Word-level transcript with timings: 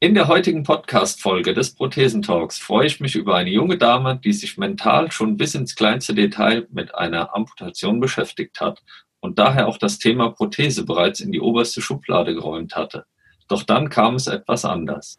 In 0.00 0.14
der 0.14 0.28
heutigen 0.28 0.62
Podcast-Folge 0.62 1.54
des 1.54 1.74
Prothesentalks 1.74 2.60
freue 2.60 2.86
ich 2.86 3.00
mich 3.00 3.16
über 3.16 3.34
eine 3.34 3.50
junge 3.50 3.76
Dame, 3.78 4.16
die 4.16 4.32
sich 4.32 4.56
mental 4.56 5.10
schon 5.10 5.36
bis 5.36 5.56
ins 5.56 5.74
kleinste 5.74 6.14
Detail 6.14 6.68
mit 6.70 6.94
einer 6.94 7.34
Amputation 7.34 7.98
beschäftigt 7.98 8.60
hat 8.60 8.80
und 9.18 9.40
daher 9.40 9.66
auch 9.66 9.76
das 9.76 9.98
Thema 9.98 10.30
Prothese 10.30 10.84
bereits 10.84 11.18
in 11.18 11.32
die 11.32 11.40
oberste 11.40 11.82
Schublade 11.82 12.32
geräumt 12.32 12.76
hatte. 12.76 13.06
Doch 13.48 13.64
dann 13.64 13.90
kam 13.90 14.14
es 14.14 14.28
etwas 14.28 14.64
anders. 14.64 15.18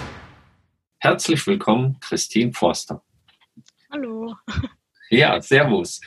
Herzlich 1.03 1.47
willkommen, 1.47 1.99
Christine 1.99 2.53
Forster. 2.53 3.01
Hallo. 3.91 4.35
Ja, 5.09 5.41
servus. 5.41 5.99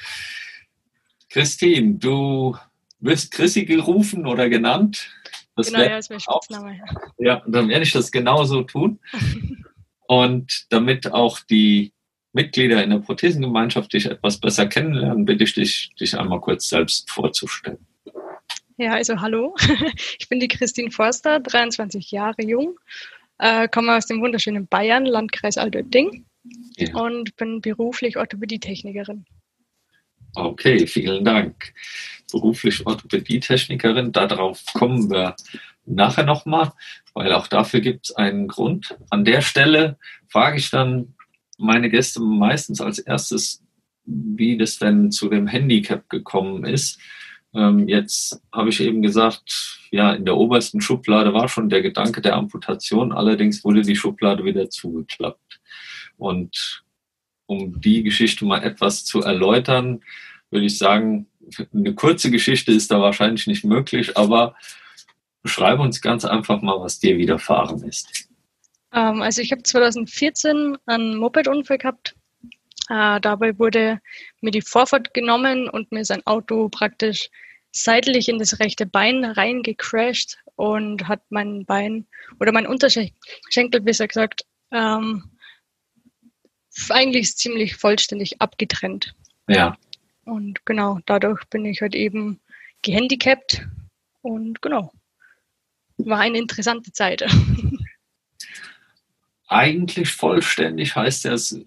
Christine, 1.28 1.96
du 1.96 2.56
wirst 3.00 3.32
Chrissy 3.32 3.64
gerufen 3.64 4.24
oder 4.24 4.48
genannt. 4.48 5.10
Das 5.56 5.66
genau, 5.66 5.80
ja, 5.82 5.96
das 5.96 6.10
wäre 6.10 6.20
Spitzname. 6.20 6.80
Ja, 7.18 7.42
dann 7.44 7.68
werde 7.70 7.82
ich 7.82 7.90
das 7.90 8.12
genauso 8.12 8.62
tun. 8.62 9.00
Und 10.06 10.66
damit 10.70 11.10
auch 11.10 11.40
die 11.40 11.92
Mitglieder 12.32 12.84
in 12.84 12.90
der 12.90 13.00
Prothesengemeinschaft 13.00 13.92
dich 13.92 14.06
etwas 14.06 14.38
besser 14.38 14.66
kennenlernen, 14.66 15.24
bitte 15.24 15.42
ich 15.42 15.54
dich, 15.54 15.90
dich 15.98 16.16
einmal 16.16 16.40
kurz 16.40 16.68
selbst 16.68 17.10
vorzustellen. 17.10 17.84
Ja, 18.76 18.92
also 18.92 19.20
hallo. 19.20 19.56
Ich 20.20 20.28
bin 20.28 20.38
die 20.38 20.48
Christine 20.48 20.92
Forster, 20.92 21.40
23 21.40 22.12
Jahre 22.12 22.44
jung 22.44 22.78
äh, 23.38 23.68
komme 23.68 23.96
aus 23.96 24.06
dem 24.06 24.20
wunderschönen 24.20 24.66
Bayern, 24.66 25.06
Landkreis 25.06 25.58
Altötting 25.58 26.24
ja. 26.76 26.94
und 26.94 27.36
bin 27.36 27.60
beruflich 27.60 28.16
Orthopädietechnikerin. 28.16 29.24
Okay, 30.34 30.86
vielen 30.86 31.24
Dank. 31.24 31.72
Beruflich 32.32 32.84
Orthopädietechnikerin, 32.86 34.12
darauf 34.12 34.64
kommen 34.74 35.10
wir 35.10 35.36
nachher 35.86 36.24
nochmal, 36.24 36.72
weil 37.12 37.32
auch 37.32 37.46
dafür 37.46 37.80
gibt 37.80 38.06
es 38.06 38.16
einen 38.16 38.48
Grund. 38.48 38.96
An 39.10 39.24
der 39.24 39.42
Stelle 39.42 39.98
frage 40.28 40.58
ich 40.58 40.70
dann 40.70 41.14
meine 41.58 41.88
Gäste 41.90 42.20
meistens 42.20 42.80
als 42.80 42.98
erstes, 42.98 43.62
wie 44.04 44.56
das 44.56 44.78
denn 44.78 45.12
zu 45.12 45.28
dem 45.28 45.46
Handicap 45.46 46.08
gekommen 46.08 46.64
ist. 46.64 46.98
Ähm, 47.54 47.88
jetzt 47.88 48.42
habe 48.52 48.70
ich 48.70 48.80
eben 48.80 49.00
gesagt, 49.02 49.80
ja, 49.90 50.12
in 50.12 50.24
der 50.24 50.36
obersten 50.36 50.80
Schublade 50.80 51.32
war 51.32 51.48
schon 51.48 51.68
der 51.68 51.82
Gedanke 51.82 52.20
der 52.20 52.34
Amputation, 52.34 53.12
allerdings 53.12 53.64
wurde 53.64 53.82
die 53.82 53.96
Schublade 53.96 54.44
wieder 54.44 54.68
zugeklappt. 54.70 55.60
Und 56.16 56.84
um 57.46 57.80
die 57.80 58.02
Geschichte 58.02 58.44
mal 58.44 58.62
etwas 58.62 59.04
zu 59.04 59.20
erläutern, 59.20 60.02
würde 60.50 60.66
ich 60.66 60.78
sagen, 60.78 61.26
eine 61.72 61.94
kurze 61.94 62.30
Geschichte 62.30 62.72
ist 62.72 62.90
da 62.90 63.00
wahrscheinlich 63.00 63.46
nicht 63.46 63.64
möglich, 63.64 64.16
aber 64.16 64.56
beschreibe 65.42 65.82
uns 65.82 66.00
ganz 66.00 66.24
einfach 66.24 66.62
mal, 66.62 66.80
was 66.80 66.98
dir 66.98 67.18
widerfahren 67.18 67.82
ist. 67.84 68.28
Ähm, 68.92 69.22
also 69.22 69.42
ich 69.42 69.52
habe 69.52 69.62
2014 69.62 70.78
einen 70.86 71.16
Mopedunfall 71.18 71.78
gehabt. 71.78 72.16
Äh, 72.88 73.20
dabei 73.20 73.58
wurde 73.58 74.00
mir 74.40 74.50
die 74.50 74.62
Vorfahrt 74.62 75.14
genommen 75.14 75.68
und 75.68 75.92
mir 75.92 76.04
sein 76.04 76.26
Auto 76.26 76.68
praktisch 76.68 77.30
seitlich 77.74 78.28
in 78.28 78.38
das 78.38 78.60
rechte 78.60 78.86
Bein 78.86 79.24
reingecrashed 79.24 80.38
und 80.54 81.08
hat 81.08 81.22
mein 81.30 81.66
Bein 81.66 82.06
oder 82.38 82.52
mein 82.52 82.68
Unterschenkel, 82.68 83.80
besser 83.80 84.06
gesagt, 84.06 84.46
ähm, 84.70 85.24
eigentlich 86.88 87.36
ziemlich 87.36 87.76
vollständig 87.76 88.40
abgetrennt. 88.40 89.14
Ja. 89.48 89.76
Und 90.24 90.64
genau, 90.64 91.00
dadurch 91.06 91.44
bin 91.50 91.64
ich 91.64 91.80
halt 91.80 91.96
eben 91.96 92.40
gehandicapt 92.82 93.66
und 94.22 94.62
genau, 94.62 94.92
war 95.98 96.20
eine 96.20 96.38
interessante 96.38 96.92
Zeit. 96.92 97.26
Eigentlich 99.48 100.10
vollständig 100.10 100.94
heißt 100.94 101.24
ja, 101.24 101.32
es 101.32 101.60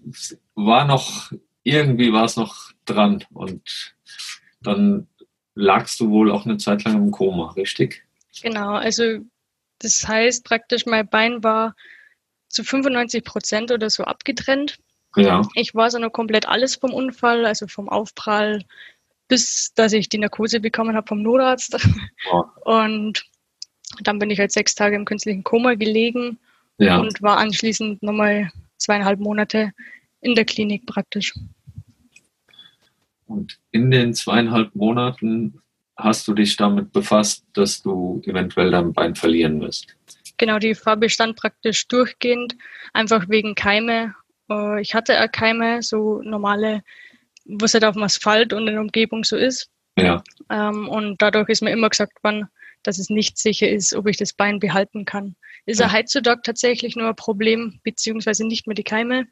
war 0.54 0.86
noch, 0.86 1.32
irgendwie 1.62 2.12
war 2.12 2.24
es 2.24 2.36
noch 2.36 2.72
dran 2.86 3.24
und 3.30 3.94
dann 4.60 5.06
lagst 5.58 5.98
du 5.98 6.10
wohl 6.10 6.30
auch 6.30 6.46
eine 6.46 6.56
Zeit 6.56 6.84
lang 6.84 6.96
im 6.96 7.10
Koma, 7.10 7.50
richtig? 7.52 8.04
Genau, 8.42 8.74
also 8.74 9.18
das 9.80 10.06
heißt 10.06 10.44
praktisch, 10.44 10.86
mein 10.86 11.08
Bein 11.08 11.42
war 11.42 11.74
zu 12.48 12.62
95 12.64 13.24
Prozent 13.24 13.72
oder 13.72 13.90
so 13.90 14.04
abgetrennt. 14.04 14.78
Ja. 15.16 15.42
Ich 15.54 15.74
war 15.74 15.90
so 15.90 15.98
noch 15.98 16.12
komplett 16.12 16.46
alles 16.46 16.76
vom 16.76 16.94
Unfall, 16.94 17.44
also 17.44 17.66
vom 17.66 17.88
Aufprall 17.88 18.64
bis, 19.26 19.72
dass 19.74 19.92
ich 19.92 20.08
die 20.08 20.18
Narkose 20.18 20.60
bekommen 20.60 20.96
habe 20.96 21.08
vom 21.08 21.22
Notarzt. 21.22 21.76
Ja. 22.30 22.52
Und 22.64 23.24
dann 24.02 24.18
bin 24.18 24.30
ich 24.30 24.38
halt 24.38 24.52
sechs 24.52 24.74
Tage 24.74 24.96
im 24.96 25.04
künstlichen 25.04 25.44
Koma 25.44 25.74
gelegen 25.74 26.38
ja. 26.78 26.98
und 26.98 27.22
war 27.22 27.38
anschließend 27.38 28.02
nochmal 28.02 28.50
zweieinhalb 28.76 29.18
Monate 29.18 29.72
in 30.20 30.34
der 30.34 30.44
Klinik 30.44 30.86
praktisch. 30.86 31.34
Und 33.28 33.58
in 33.70 33.90
den 33.90 34.14
zweieinhalb 34.14 34.74
Monaten 34.74 35.60
hast 35.96 36.26
du 36.28 36.34
dich 36.34 36.56
damit 36.56 36.92
befasst, 36.92 37.44
dass 37.52 37.82
du 37.82 38.22
eventuell 38.24 38.70
dein 38.70 38.92
Bein 38.92 39.14
verlieren 39.14 39.60
wirst. 39.60 39.94
Genau, 40.38 40.58
die 40.58 40.68
Gefahr 40.68 40.96
bestand 40.96 41.36
praktisch 41.36 41.88
durchgehend, 41.88 42.56
einfach 42.92 43.28
wegen 43.28 43.54
Keime. 43.54 44.14
Äh, 44.48 44.80
ich 44.80 44.94
hatte 44.94 45.20
auch 45.22 45.30
Keime, 45.30 45.82
so 45.82 46.22
normale, 46.22 46.82
was 47.44 47.74
halt 47.74 47.84
auf 47.84 47.94
dem 47.94 48.04
Asphalt 48.04 48.52
und 48.52 48.66
in 48.66 48.74
der 48.74 48.80
Umgebung 48.80 49.24
so 49.24 49.36
ist. 49.36 49.68
Ja. 49.98 50.22
Ähm, 50.48 50.88
und 50.88 51.20
dadurch 51.20 51.48
ist 51.48 51.62
mir 51.62 51.72
immer 51.72 51.88
gesagt 51.90 52.22
worden, 52.22 52.46
dass 52.84 52.98
es 52.98 53.10
nicht 53.10 53.36
sicher 53.36 53.68
ist, 53.68 53.94
ob 53.94 54.06
ich 54.06 54.16
das 54.16 54.32
Bein 54.32 54.60
behalten 54.60 55.04
kann. 55.04 55.34
Ist 55.66 55.80
ja. 55.80 55.92
heutzutage 55.92 56.40
tatsächlich 56.42 56.94
nur 56.94 57.08
ein 57.08 57.16
Problem, 57.16 57.80
beziehungsweise 57.82 58.46
nicht 58.46 58.68
mehr 58.68 58.74
die 58.74 58.84
Keime, 58.84 59.26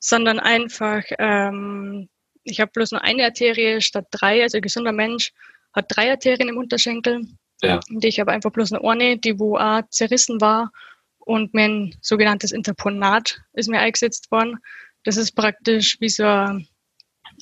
sondern 0.00 0.40
einfach 0.40 1.04
ähm, 1.18 2.08
ich 2.44 2.60
habe 2.60 2.70
bloß 2.72 2.92
nur 2.92 3.02
eine 3.02 3.24
Arterie 3.24 3.80
statt 3.80 4.06
drei. 4.10 4.42
Also 4.42 4.58
ein 4.58 4.62
gesunder 4.62 4.92
Mensch 4.92 5.32
hat 5.72 5.86
drei 5.88 6.10
Arterien 6.10 6.48
im 6.48 6.58
Unterschenkel. 6.58 7.26
Ja. 7.62 7.80
Und 7.90 8.04
ich 8.04 8.20
habe 8.20 8.32
einfach 8.32 8.52
bloß 8.52 8.72
eine 8.72 8.82
Orne, 8.82 9.18
die 9.18 9.38
wo 9.38 9.56
auch 9.56 9.82
zerrissen 9.90 10.40
war 10.40 10.70
und 11.18 11.54
mir 11.54 11.64
ein 11.64 11.96
sogenanntes 12.02 12.52
Interponat 12.52 13.40
ist 13.54 13.68
mir 13.68 13.80
eingesetzt 13.80 14.30
worden. 14.30 14.58
Das 15.04 15.16
ist 15.16 15.32
praktisch 15.32 15.96
wie 16.00 16.08
so 16.08 16.24
ein 16.24 16.68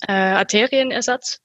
äh, 0.06 0.12
Arterienersatz. 0.12 1.40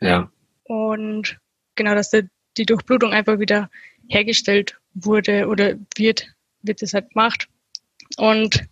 Ja. 0.00 0.30
Und 0.64 1.38
genau, 1.74 1.94
dass 1.94 2.10
die, 2.10 2.28
die 2.56 2.66
Durchblutung 2.66 3.12
einfach 3.12 3.38
wieder 3.38 3.70
hergestellt 4.08 4.78
wurde 4.94 5.46
oder 5.46 5.74
wird, 5.96 6.26
wird 6.62 6.82
das 6.82 6.94
halt 6.94 7.10
gemacht. 7.10 7.48
Und 8.16 8.64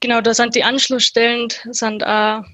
genau, 0.00 0.20
da 0.20 0.34
sind 0.34 0.54
die 0.54 0.64
Anschlussstellen, 0.64 1.48
sind 1.70 2.04
auch 2.04 2.44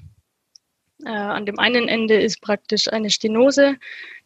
äh, 1.05 1.09
an 1.09 1.45
dem 1.45 1.59
einen 1.59 1.87
Ende 1.87 2.21
ist 2.21 2.41
praktisch 2.41 2.91
eine 2.91 3.09
Stenose, 3.09 3.77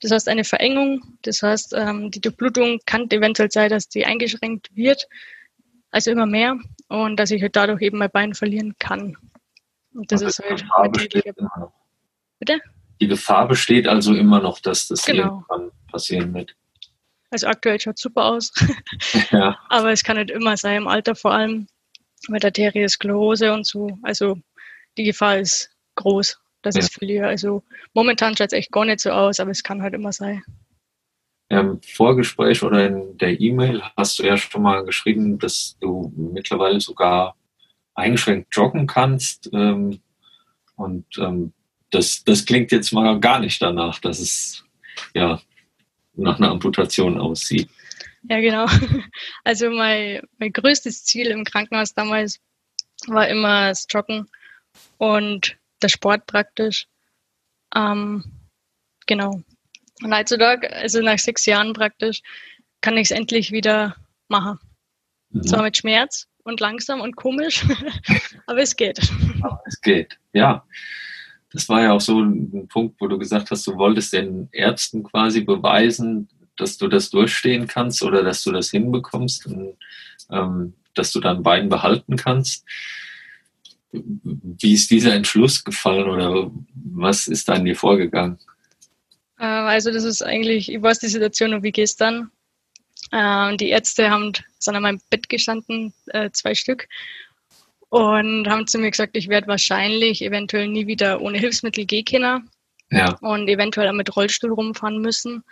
das 0.02 0.12
heißt 0.12 0.28
eine 0.30 0.44
Verengung. 0.44 1.18
Das 1.22 1.41
heißt, 1.41 1.74
ähm, 1.75 2.12
die 2.12 2.22
Durchblutung 2.22 2.80
kann 2.86 3.09
eventuell 3.09 3.52
sein, 3.52 3.69
dass 3.69 3.90
die 3.90 4.06
eingeschränkt 4.06 4.75
wird, 4.75 5.08
also 5.91 6.12
immer 6.12 6.25
mehr, 6.25 6.58
und 6.88 7.17
dass 7.17 7.32
ich 7.32 7.41
halt 7.41 7.55
dadurch 7.55 7.82
eben 7.82 7.97
mein 7.97 8.11
Bein 8.11 8.34
verlieren 8.34 8.76
kann. 8.79 9.17
Und 9.94 10.11
das, 10.11 10.22
ist 10.22 10.40
halt 10.40 10.66
Bitte? 12.40 12.59
Die 13.00 13.08
Gefahr 13.08 13.47
besteht 13.47 13.88
also 13.88 14.14
immer 14.14 14.40
noch, 14.41 14.59
dass 14.59 14.88
das 14.88 15.05
genau. 15.05 15.23
irgendwann 15.23 15.72
passieren 15.90 16.34
wird. 16.34 16.55
Also 17.32 17.47
aktuell 17.47 17.79
schaut 17.79 17.96
es 17.96 18.02
super 18.02 18.26
aus. 18.26 18.52
ja. 19.32 19.58
Aber 19.70 19.91
es 19.91 20.03
kann 20.03 20.17
nicht 20.17 20.32
immer 20.32 20.58
sein, 20.58 20.78
im 20.78 20.88
Alter 20.88 21.16
vor 21.16 21.32
allem 21.32 21.67
mit 22.28 22.46
Arteriosklerose 22.46 23.53
und 23.53 23.66
so. 23.66 23.97
Also 24.03 24.38
die 24.97 25.03
Gefahr 25.03 25.40
ist 25.40 25.72
groß 25.96 26.40
dass 26.66 26.76
ja. 26.76 26.82
ich 26.82 26.91
verliere. 26.91 27.28
Also 27.28 27.64
momentan 27.94 28.35
schaut 28.35 28.47
es 28.47 28.53
echt 28.53 28.72
gar 28.72 28.85
nicht 28.85 29.00
so 29.00 29.12
aus, 29.12 29.40
aber 29.40 29.52
es 29.52 29.64
kann 29.64 29.82
halt 29.82 29.94
immer 29.94 30.12
sein. 30.12 30.44
Im 31.50 31.79
Vorgespräch 31.82 32.64
oder 32.64 32.88
in 32.88 33.17
der 33.17 33.40
E-Mail 33.40 33.84
hast 33.96 34.17
du 34.17 34.23
ja 34.23 34.35
schon 34.35 34.64
mal 34.64 34.84
geschrieben, 34.84 35.38
dass 35.38 35.78
du 35.79 36.12
mittlerweile 36.16 36.82
sogar 36.82 37.35
eingeschränkt 37.94 38.47
joggen 38.56 38.88
kannst. 38.88 39.50
Ähm, 39.53 40.00
und 40.76 41.06
ähm, 41.20 41.53
das, 41.91 42.23
das 42.23 42.46
klingt 42.46 42.72
jetzt 42.72 42.91
mal 42.91 43.20
gar 43.20 43.40
nicht 43.40 43.62
danach, 43.62 44.00
dass 44.00 44.20
es 44.20 44.64
ja 45.14 45.40
nach 46.16 46.40
einer 46.40 46.50
Amputation 46.50 47.20
aussieht. 47.20 47.70
Ja, 48.23 48.40
genau. 48.40 48.66
Also 49.44 49.70
mein, 49.70 50.22
mein 50.40 50.52
größtes 50.52 51.03
Ziel 51.06 51.28
im 51.28 51.44
Krankenhaus 51.44 51.94
damals 51.94 52.40
war 53.08 53.28
immer 53.28 53.70
das 53.70 53.85
Joggen 53.88 54.28
und 54.97 55.58
der 55.85 55.90
Sport 55.90 56.26
praktisch. 56.26 56.87
Ähm, 57.76 58.23
genau. 59.05 59.41
Und 60.03 60.16
heutzutage, 60.16 60.72
also 60.73 61.02
nach 61.02 61.20
sechs 61.20 61.46
Jahren 61.46 61.73
praktisch, 61.73 62.22
kann 62.82 62.97
ich 62.97 63.05
es 63.05 63.11
endlich 63.11 63.52
wieder 63.52 63.96
machen. 64.28 64.59
Mhm. 65.29 65.43
Zwar 65.43 65.64
mit 65.64 65.78
Schmerz 65.78 66.28
und 66.43 66.59
langsam 66.59 67.02
und 67.02 67.16
komisch, 67.16 67.66
aber 68.47 68.59
es 68.61 68.76
geht. 68.76 68.99
Aber 69.41 69.61
es 69.66 69.79
geht, 69.82 70.17
ja. 70.34 70.66
Das 71.52 71.70
war 71.70 71.82
ja 71.82 71.93
auch 71.93 72.02
so 72.02 72.20
ein 72.20 72.67
Punkt, 72.67 72.99
wo 72.99 73.08
du 73.08 73.17
gesagt 73.17 73.49
hast, 73.52 73.66
du 73.66 73.78
wolltest 73.78 74.11
den 74.11 74.49
Ärzten 74.52 75.03
quasi 75.03 75.41
beweisen, 75.41 76.28
dass 76.58 76.78
du 76.78 76.88
das 76.88 77.09
durchstehen 77.09 77.67
kannst 77.67 78.02
oder 78.02 78.23
dass 78.23 78.43
du 78.43 78.52
das 78.52 78.72
hinbekommst 78.72 79.46
und 79.46 79.78
ähm, 80.31 80.73
dass 80.96 81.11
du 81.11 81.20
dein 81.20 81.43
Bein 81.43 81.70
behalten 81.70 82.17
kannst. 82.17 82.66
Wie 83.91 84.73
ist 84.73 84.91
dieser 84.91 85.14
Entschluss 85.14 85.64
gefallen 85.64 86.09
oder 86.09 86.52
was 86.73 87.28
ist 87.28 87.47
da 87.47 87.55
in 87.55 87.66
dir 87.66 87.76
vorgegangen? 87.76 88.40
Äh, 89.40 89.46
also 89.46 89.91
das 89.91 90.03
ist 90.03 90.22
eigentlich, 90.22 90.72
ich 90.72 90.82
weiß 90.82 90.99
die 90.99 91.08
Situation 91.08 91.52
noch 91.52 91.64
wie 91.64 91.72
gestern. 91.72 92.32
Äh, 93.11 93.55
die 93.58 93.70
Ärzte 93.70 94.09
haben, 94.09 94.34
sind 94.59 94.76
an 94.76 94.84
meinem 94.84 95.02
Bett 95.09 95.29
gestanden, 95.29 95.93
äh, 96.08 96.29
zwei 96.32 96.55
Stück, 96.55 96.87
und 97.90 98.47
haben 98.49 98.67
zu 98.67 98.78
mir 98.79 98.91
gesagt, 98.91 99.16
ich 99.16 99.29
werde 99.29 99.47
wahrscheinlich 99.47 100.22
eventuell 100.22 100.67
nie 100.67 100.88
wieder 100.88 101.22
ohne 101.22 101.38
Hilfsmittel 101.38 101.85
gehen 101.85 102.05
können 102.05 102.49
ja. 102.91 103.16
und 103.22 103.47
eventuell 103.47 103.88
auch 103.88 103.93
mit 103.93 104.16
Rollstuhl 104.16 104.52
rumfahren 104.52 104.99
müssen. 104.99 105.43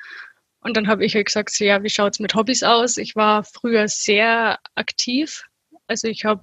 Und 0.62 0.78
dann 0.78 0.88
habe 0.88 1.06
ich 1.06 1.14
halt 1.14 1.28
gesagt, 1.28 1.52
so, 1.52 1.64
ja, 1.64 1.84
wie 1.84 1.90
schaut 1.90 2.14
es 2.14 2.20
mit 2.20 2.36
Hobbys 2.36 2.64
aus? 2.64 2.98
Ich 2.98 3.16
war 3.16 3.44
früher 3.44 3.88
sehr 3.88 4.60
aktiv. 4.76 5.44
Also 5.88 6.08
ich 6.08 6.26
habe 6.26 6.42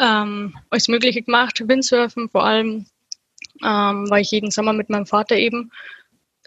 ähm, 0.00 0.56
alles 0.70 0.88
Mögliche 0.88 1.22
gemacht, 1.22 1.62
Windsurfen 1.66 2.28
vor 2.30 2.44
allem, 2.44 2.86
ähm, 3.62 4.10
war 4.10 4.20
ich 4.20 4.30
jeden 4.30 4.50
Sommer 4.50 4.72
mit 4.72 4.88
meinem 4.90 5.06
Vater 5.06 5.36
eben. 5.36 5.70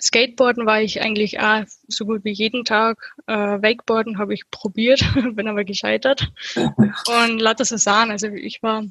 Skateboarden 0.02 0.66
war 0.66 0.82
ich 0.82 1.02
eigentlich 1.02 1.40
auch 1.40 1.64
so 1.88 2.06
gut 2.06 2.26
wie 2.26 2.32
jeden 2.32 2.66
Tag. 2.66 3.14
Äh, 3.28 3.34
Wakeboarden 3.34 4.18
habe 4.18 4.34
ich 4.34 4.50
probiert, 4.50 5.02
bin 5.36 5.48
aber 5.48 5.64
gescheitert. 5.64 6.32
Und 6.56 7.40
lauter 7.40 7.64
so 7.64 7.78
Sachen. 7.78 8.12
Also 8.12 8.28
ich 8.28 8.62
war 8.64 8.84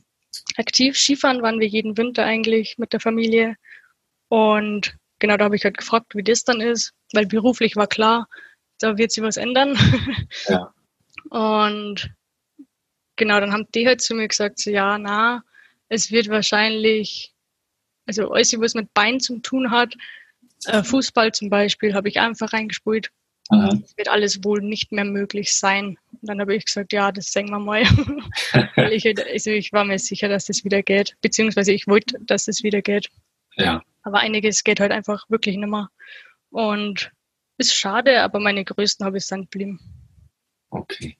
aktiv. 0.56 0.96
Skifahren 0.96 1.42
waren 1.42 1.60
wir 1.60 1.66
jeden 1.66 1.96
Winter 1.98 2.24
eigentlich 2.24 2.78
mit 2.78 2.92
der 2.92 3.00
Familie. 3.00 3.56
Und 4.28 4.94
genau 5.18 5.36
da 5.36 5.44
habe 5.44 5.56
ich 5.56 5.64
halt 5.64 5.76
gefragt, 5.76 6.14
wie 6.14 6.22
das 6.22 6.44
dann 6.44 6.60
ist, 6.60 6.94
weil 7.12 7.26
beruflich 7.26 7.76
war 7.76 7.88
klar, 7.88 8.28
da 8.78 8.96
wird 8.96 9.12
sich 9.12 9.22
was 9.22 9.36
ändern. 9.36 9.76
Ja. 10.46 10.72
Und 11.30 12.10
genau, 13.22 13.38
dann 13.38 13.52
haben 13.52 13.68
die 13.72 13.86
halt 13.86 14.00
zu 14.00 14.14
mir 14.14 14.26
gesagt, 14.26 14.58
so 14.58 14.70
ja, 14.70 14.98
na, 14.98 15.44
es 15.88 16.10
wird 16.10 16.28
wahrscheinlich, 16.28 17.32
also 18.04 18.32
alles, 18.32 18.58
was 18.58 18.74
mit 18.74 18.92
Bein 18.94 19.20
zu 19.20 19.38
tun 19.38 19.70
hat, 19.70 19.94
äh, 20.66 20.82
Fußball 20.82 21.32
zum 21.32 21.48
Beispiel, 21.48 21.94
habe 21.94 22.08
ich 22.08 22.18
einfach 22.18 22.52
reingespult. 22.52 23.10
Es 23.84 23.96
wird 23.98 24.08
alles 24.08 24.42
wohl 24.44 24.62
nicht 24.62 24.92
mehr 24.92 25.04
möglich 25.04 25.54
sein. 25.54 25.98
Und 26.10 26.28
dann 26.28 26.40
habe 26.40 26.56
ich 26.56 26.64
gesagt, 26.64 26.92
ja, 26.92 27.12
das 27.12 27.32
sehen 27.32 27.50
wir 27.50 27.58
mal. 27.58 27.82
ich, 28.90 29.06
also 29.06 29.50
ich 29.50 29.72
war 29.72 29.84
mir 29.84 29.98
sicher, 29.98 30.28
dass 30.28 30.46
das 30.46 30.64
wieder 30.64 30.82
geht. 30.82 31.16
Beziehungsweise 31.20 31.72
ich 31.72 31.86
wollte, 31.86 32.18
dass 32.20 32.48
es 32.48 32.56
das 32.56 32.62
wieder 32.62 32.80
geht. 32.80 33.10
Ja. 33.56 33.82
Aber 34.04 34.20
einiges 34.20 34.64
geht 34.64 34.80
halt 34.80 34.90
einfach 34.90 35.28
wirklich 35.28 35.58
nicht 35.58 35.68
mehr. 35.68 35.90
Und 36.48 37.12
ist 37.58 37.74
schade, 37.74 38.22
aber 38.22 38.40
meine 38.40 38.64
größten 38.64 39.04
Hobbys 39.04 39.26
sind 39.26 39.50
geblieben. 39.50 39.80
Okay. 40.70 41.18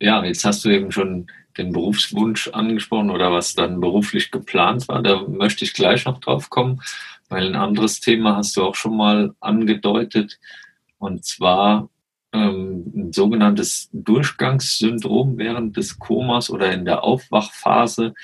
Ja, 0.00 0.24
jetzt 0.24 0.44
hast 0.44 0.64
du 0.64 0.70
eben 0.70 0.90
schon 0.90 1.26
den 1.56 1.72
Berufswunsch 1.72 2.48
angesprochen 2.48 3.10
oder 3.10 3.32
was 3.32 3.54
dann 3.54 3.80
beruflich 3.80 4.30
geplant 4.30 4.88
war. 4.88 5.02
Da 5.02 5.22
möchte 5.28 5.64
ich 5.64 5.72
gleich 5.72 6.04
noch 6.04 6.18
drauf 6.18 6.50
kommen, 6.50 6.80
weil 7.28 7.46
ein 7.46 7.54
anderes 7.54 8.00
Thema 8.00 8.36
hast 8.36 8.56
du 8.56 8.64
auch 8.64 8.74
schon 8.74 8.96
mal 8.96 9.34
angedeutet. 9.40 10.38
Und 10.98 11.24
zwar 11.24 11.88
ähm, 12.32 12.92
ein 12.94 13.12
sogenanntes 13.12 13.88
Durchgangssyndrom 13.92 15.38
während 15.38 15.76
des 15.76 15.98
Komas 15.98 16.50
oder 16.50 16.72
in 16.72 16.84
der 16.84 17.04
Aufwachphase. 17.04 18.14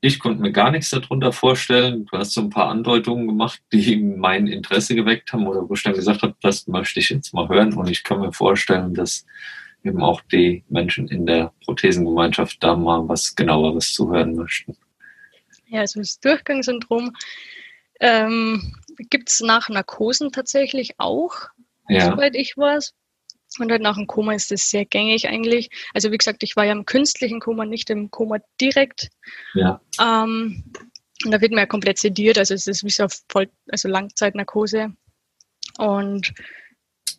Ich 0.00 0.20
konnte 0.20 0.40
mir 0.40 0.52
gar 0.52 0.70
nichts 0.70 0.90
darunter 0.90 1.32
vorstellen. 1.32 2.06
Du 2.06 2.16
hast 2.16 2.32
so 2.32 2.40
ein 2.40 2.50
paar 2.50 2.68
Andeutungen 2.68 3.26
gemacht, 3.26 3.60
die 3.72 3.96
mein 3.96 4.46
Interesse 4.46 4.94
geweckt 4.94 5.32
haben 5.32 5.46
oder 5.46 5.68
wo 5.68 5.74
ich 5.74 5.82
dann 5.82 5.92
gesagt 5.92 6.22
habe, 6.22 6.36
das 6.40 6.66
möchte 6.68 7.00
ich 7.00 7.10
jetzt 7.10 7.34
mal 7.34 7.48
hören. 7.48 7.74
Und 7.74 7.90
ich 7.90 8.04
kann 8.04 8.20
mir 8.20 8.32
vorstellen, 8.32 8.94
dass 8.94 9.26
eben 9.84 10.02
auch 10.02 10.20
die 10.22 10.64
Menschen 10.68 11.08
in 11.08 11.26
der 11.26 11.52
Prothesengemeinschaft 11.64 12.62
da 12.62 12.76
mal 12.76 13.08
was 13.08 13.34
genaueres 13.34 13.92
zuhören 13.92 14.34
möchten. 14.34 14.76
Ja, 15.66 15.80
also 15.80 16.00
das 16.00 16.18
Durchgangssyndrom 16.20 17.14
ähm, 18.00 18.74
gibt 19.10 19.30
es 19.30 19.40
nach 19.40 19.68
Narkosen 19.68 20.32
tatsächlich 20.32 20.94
auch, 20.98 21.48
ja. 21.88 22.10
soweit 22.10 22.34
ich 22.34 22.56
weiß. 22.56 22.94
Und 23.58 23.70
halt 23.70 23.82
nach 23.82 23.96
dem 23.96 24.06
Koma 24.06 24.34
ist 24.34 24.50
das 24.50 24.68
sehr 24.68 24.84
gängig 24.84 25.28
eigentlich. 25.28 25.70
Also 25.94 26.12
wie 26.12 26.18
gesagt, 26.18 26.42
ich 26.42 26.54
war 26.54 26.64
ja 26.64 26.72
im 26.72 26.84
künstlichen 26.84 27.40
Koma, 27.40 27.64
nicht 27.64 27.88
im 27.88 28.10
Koma 28.10 28.38
direkt. 28.60 29.08
Ja. 29.54 29.80
Ähm, 29.98 30.64
und 31.24 31.30
da 31.32 31.40
wird 31.40 31.50
man 31.50 31.60
ja 31.60 31.66
komplett 31.66 31.98
sediert, 31.98 32.38
also 32.38 32.54
es 32.54 32.66
ist 32.66 32.84
wie 32.84 32.90
so 32.90 33.06
voll, 33.28 33.48
also 33.70 33.88
Langzeitnarkose. 33.88 34.92
Und 35.78 36.32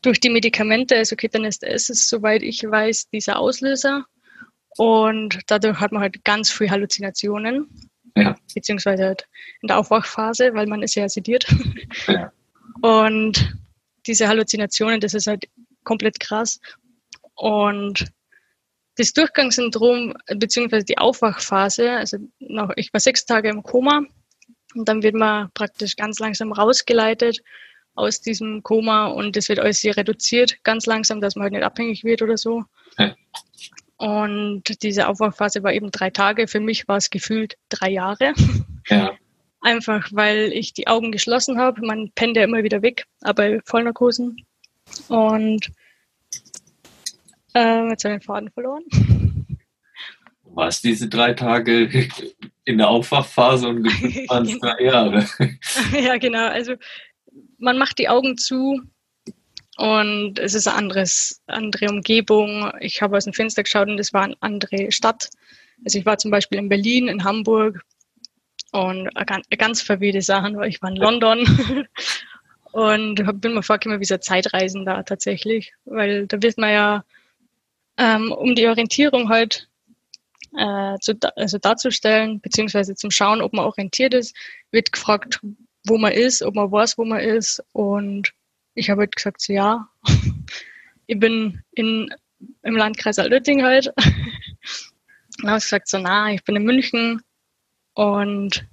durch 0.01 0.19
die 0.19 0.29
Medikamente, 0.29 0.95
also 0.95 1.15
Ketanes 1.15 1.57
ist 1.61 1.89
es, 1.89 2.07
soweit 2.07 2.41
ich 2.43 2.63
weiß, 2.63 3.09
dieser 3.09 3.39
Auslöser. 3.39 4.05
Und 4.77 5.39
dadurch 5.47 5.79
hat 5.79 5.91
man 5.91 6.01
halt 6.01 6.23
ganz 6.23 6.51
viel 6.51 6.69
Halluzinationen. 6.69 7.89
Ja. 8.15 8.35
Beziehungsweise 8.53 9.05
halt 9.05 9.27
in 9.61 9.67
der 9.67 9.77
Aufwachphase, 9.77 10.53
weil 10.53 10.67
man 10.67 10.83
ist 10.83 10.95
ja 10.95 11.07
sediert. 11.09 11.45
Ja. 12.07 12.31
Und 12.81 13.55
diese 14.07 14.27
Halluzinationen, 14.27 14.99
das 14.99 15.13
ist 15.13 15.27
halt 15.27 15.49
komplett 15.83 16.19
krass. 16.19 16.59
Und 17.35 18.05
das 18.95 19.13
Durchgangssyndrom, 19.13 20.13
beziehungsweise 20.35 20.85
die 20.85 20.97
Aufwachphase, 20.97 21.91
also 21.91 22.17
noch, 22.39 22.71
ich 22.75 22.91
war 22.93 22.99
sechs 22.99 23.25
Tage 23.25 23.49
im 23.49 23.63
Koma 23.63 24.03
und 24.75 24.89
dann 24.89 25.03
wird 25.03 25.15
man 25.15 25.49
praktisch 25.53 25.95
ganz 25.95 26.19
langsam 26.19 26.51
rausgeleitet 26.51 27.39
aus 27.99 28.21
diesem 28.21 28.63
Koma 28.63 29.07
und 29.07 29.35
das 29.35 29.49
wird 29.49 29.59
alles 29.59 29.81
sehr 29.81 29.95
reduziert, 29.97 30.63
ganz 30.63 30.85
langsam, 30.85 31.19
dass 31.19 31.35
man 31.35 31.43
halt 31.43 31.53
nicht 31.53 31.63
abhängig 31.63 32.03
wird 32.03 32.21
oder 32.21 32.37
so. 32.37 32.63
Ja. 32.97 33.15
Und 33.97 34.81
diese 34.81 35.09
Aufwachphase 35.09 35.61
war 35.61 35.73
eben 35.73 35.91
drei 35.91 36.09
Tage. 36.09 36.47
Für 36.47 36.61
mich 36.61 36.87
war 36.87 36.95
es 36.95 37.09
gefühlt 37.09 37.57
drei 37.67 37.91
Jahre. 37.91 38.33
Ja. 38.87 39.11
Einfach 39.61 40.07
weil 40.13 40.53
ich 40.53 40.73
die 40.73 40.87
Augen 40.87 41.11
geschlossen 41.11 41.59
habe. 41.59 41.85
Man 41.85 42.09
pennt 42.15 42.37
ja 42.37 42.43
immer 42.45 42.63
wieder 42.63 42.81
weg, 42.81 43.05
aber 43.21 43.59
Vollnarkosen. 43.65 44.37
Und 45.09 45.69
äh, 47.53 47.89
jetzt 47.89 48.05
habe 48.05 48.15
ich 48.15 48.21
den 48.21 48.21
Faden 48.21 48.51
verloren. 48.51 48.83
War 50.45 50.69
es 50.69 50.81
diese 50.81 51.09
drei 51.09 51.33
Tage 51.33 52.07
in 52.63 52.77
der 52.77 52.87
Aufwachphase 52.87 53.67
und 53.67 53.83
gefühlt 53.83 54.29
waren 54.29 54.45
es 54.45 54.59
drei 54.59 54.83
Jahre? 54.83 55.25
ja, 56.01 56.17
genau. 56.17 56.47
Also 56.47 56.75
man 57.59 57.77
macht 57.77 57.97
die 57.99 58.09
Augen 58.09 58.37
zu 58.37 58.81
und 59.77 60.39
es 60.39 60.53
ist 60.53 60.67
eine 60.67 60.77
anderes, 60.77 61.41
andere 61.47 61.89
Umgebung. 61.89 62.71
Ich 62.79 63.01
habe 63.01 63.17
aus 63.17 63.25
dem 63.25 63.33
Fenster 63.33 63.63
geschaut 63.63 63.87
und 63.87 63.99
es 63.99 64.13
war 64.13 64.23
eine 64.23 64.35
andere 64.41 64.91
Stadt. 64.91 65.29
Also 65.85 65.99
ich 65.99 66.05
war 66.05 66.17
zum 66.17 66.31
Beispiel 66.31 66.57
in 66.57 66.69
Berlin, 66.69 67.07
in 67.07 67.23
Hamburg 67.23 67.81
und 68.71 69.09
ganz, 69.25 69.47
ganz 69.57 69.81
verwirrte 69.81 70.21
Sachen. 70.21 70.61
Ich 70.63 70.81
war 70.81 70.89
in 70.89 70.97
London 70.97 71.87
Und 72.71 73.41
bin 73.41 73.53
mir 73.53 73.63
vorgekommen 73.63 73.99
wie 73.99 74.05
so 74.05 74.17
Zeitreisen 74.17 74.85
da 74.85 75.03
tatsächlich, 75.03 75.73
weil 75.85 76.27
da 76.27 76.41
wird 76.41 76.57
man 76.57 76.71
ja, 76.71 77.03
ähm, 77.97 78.31
um 78.31 78.53
die 78.53 78.67
Orientierung 78.67 79.29
halt 79.29 79.67
äh, 80.55 80.97
zu, 80.99 81.17
also 81.35 81.57
darzustellen, 81.57 82.41
beziehungsweise 82.41 82.95
zum 82.95 83.11
Schauen, 83.11 83.41
ob 83.41 83.53
man 83.53 83.65
orientiert 83.65 84.13
ist, 84.13 84.35
wird 84.71 84.91
gefragt, 84.91 85.39
wo 85.85 85.97
man 85.97 86.11
ist, 86.11 86.41
ob 86.43 86.55
man 86.55 86.71
weiß, 86.71 86.97
wo 86.97 87.05
man 87.05 87.19
ist. 87.19 87.63
Und 87.73 88.31
ich 88.73 88.89
habe 88.89 89.01
halt 89.01 89.15
gesagt, 89.15 89.41
so, 89.41 89.53
ja, 89.53 89.87
ich 91.07 91.19
bin 91.19 91.61
in, 91.71 92.09
im 92.63 92.75
Landkreis 92.75 93.19
Altötting 93.19 93.63
halt. 93.63 93.93
Und 95.41 95.49
habe 95.49 95.61
gesagt, 95.61 95.87
so, 95.87 95.97
na, 95.97 96.33
ich 96.33 96.43
bin 96.43 96.57
in 96.57 96.63
München 96.63 97.21
und 97.93 98.65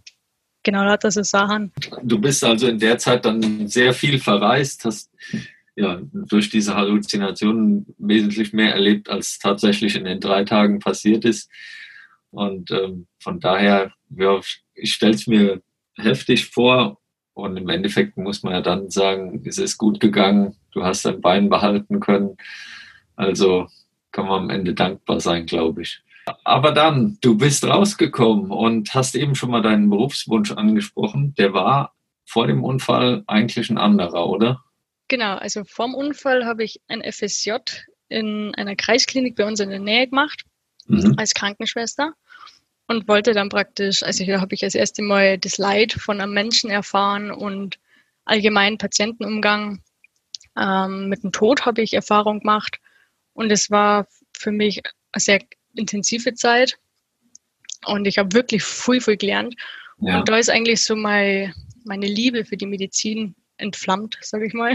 genau 0.63 0.97
das 0.97 1.15
so 1.15 1.23
Sachen. 1.23 1.73
Du 2.03 2.19
bist 2.19 2.43
also 2.43 2.67
in 2.67 2.79
der 2.79 2.99
Zeit 2.99 3.25
dann 3.25 3.69
sehr 3.69 3.93
viel 3.93 4.19
verreist, 4.19 4.85
hast 4.85 5.11
ja 5.77 6.01
durch 6.13 6.51
diese 6.51 6.75
Halluzinationen 6.75 7.87
wesentlich 7.99 8.53
mehr 8.53 8.75
erlebt, 8.75 9.09
als 9.09 9.39
tatsächlich 9.39 9.95
in 9.95 10.05
den 10.05 10.21
drei 10.21 10.45
Tagen 10.45 10.79
passiert 10.81 11.25
ist. 11.25 11.51
Und 12.31 12.71
ähm, 12.71 13.07
von 13.21 13.41
daher, 13.41 13.93
ja, 14.11 14.41
ich 14.75 14.93
stelle 14.93 15.15
es 15.15 15.27
mir 15.27 15.63
heftig 15.97 16.47
vor. 16.47 16.99
Und 17.35 17.57
im 17.57 17.69
Endeffekt 17.69 18.17
muss 18.17 18.43
man 18.43 18.55
ja 18.55 18.61
dann 18.63 18.91
sagen, 18.91 19.43
es 19.47 19.59
ist 19.59 19.77
gut 19.77 20.01
gegangen, 20.01 20.57
du 20.73 20.85
hast 20.85 21.05
dein 21.05 21.21
Bein 21.21 21.49
behalten 21.49 22.01
können. 22.01 22.37
Also 23.15 23.69
kann 24.13 24.27
man 24.27 24.45
am 24.45 24.51
Ende 24.51 24.75
dankbar 24.75 25.21
sein, 25.21 25.47
glaube 25.47 25.83
ich. 25.83 26.01
Aber 26.45 26.73
dann, 26.73 27.19
du 27.21 27.37
bist 27.37 27.65
rausgekommen 27.65 28.51
und 28.51 28.95
hast 28.95 29.15
eben 29.15 29.35
schon 29.35 29.51
mal 29.51 29.63
deinen 29.63 29.91
Berufswunsch 29.91 30.53
angesprochen. 30.53 31.35
Der 31.35 31.53
war 31.53 31.95
vor 32.25 32.47
dem 32.47 32.65
Unfall 32.65 33.23
eigentlich 33.27 33.71
ein 33.71 33.79
anderer, 33.79 34.29
oder? 34.29 34.65
Genau, 35.09 35.37
also 35.37 35.63
vorm 35.65 35.95
Unfall 35.95 36.45
habe 36.45 36.65
ich 36.65 36.81
ein 36.89 37.03
FSJ 37.03 37.53
in 38.09 38.55
einer 38.57 38.75
Kreisklinik 38.75 39.37
bei 39.37 39.47
uns 39.47 39.61
in 39.61 39.71
der 39.71 39.79
Nähe 39.79 40.09
gemacht, 40.09 40.43
mhm. 40.87 41.15
als 41.17 41.35
Krankenschwester 41.35 42.15
und 42.89 43.09
wollte 43.09 43.33
dann 43.33 43.49
praktisch, 43.49 44.03
also 44.03 44.25
hier 44.25 44.41
habe 44.41 44.55
ich 44.55 44.61
das 44.61 44.75
erste 44.75 45.03
Mal 45.03 45.39
das 45.39 45.59
Leid 45.59 45.93
von 45.93 46.21
einem 46.21 46.33
Menschen 46.33 46.71
erfahren 46.71 47.31
und 47.31 47.79
allgemeinen 48.25 48.79
Patientenumgang. 48.79 49.83
Ähm, 50.57 51.09
mit 51.09 51.23
dem 51.23 51.33
Tod 51.33 51.67
habe 51.67 51.83
ich 51.83 51.93
Erfahrung 51.93 52.41
gemacht 52.41 52.79
und 53.35 53.51
es 53.51 53.71
war 53.71 54.07
für 54.33 54.53
mich 54.53 54.83
eine 55.13 55.21
sehr 55.21 55.41
intensive 55.75 56.35
Zeit 56.35 56.79
und 57.85 58.07
ich 58.07 58.19
habe 58.19 58.33
wirklich 58.33 58.65
viel, 58.65 59.01
viel 59.01 59.17
gelernt. 59.17 59.55
Ja. 59.99 60.19
Und 60.19 60.29
da 60.29 60.39
ist 60.39 60.51
eigentlich 60.51 60.85
so 60.85 60.97
mein, 60.97 61.55
meine 61.85 62.07
Liebe 62.07 62.45
für 62.45 62.57
die 62.57 62.67
Medizin 62.67 63.35
entflammt, 63.59 64.19
sage 64.21 64.47
ich 64.47 64.55
mal. 64.55 64.75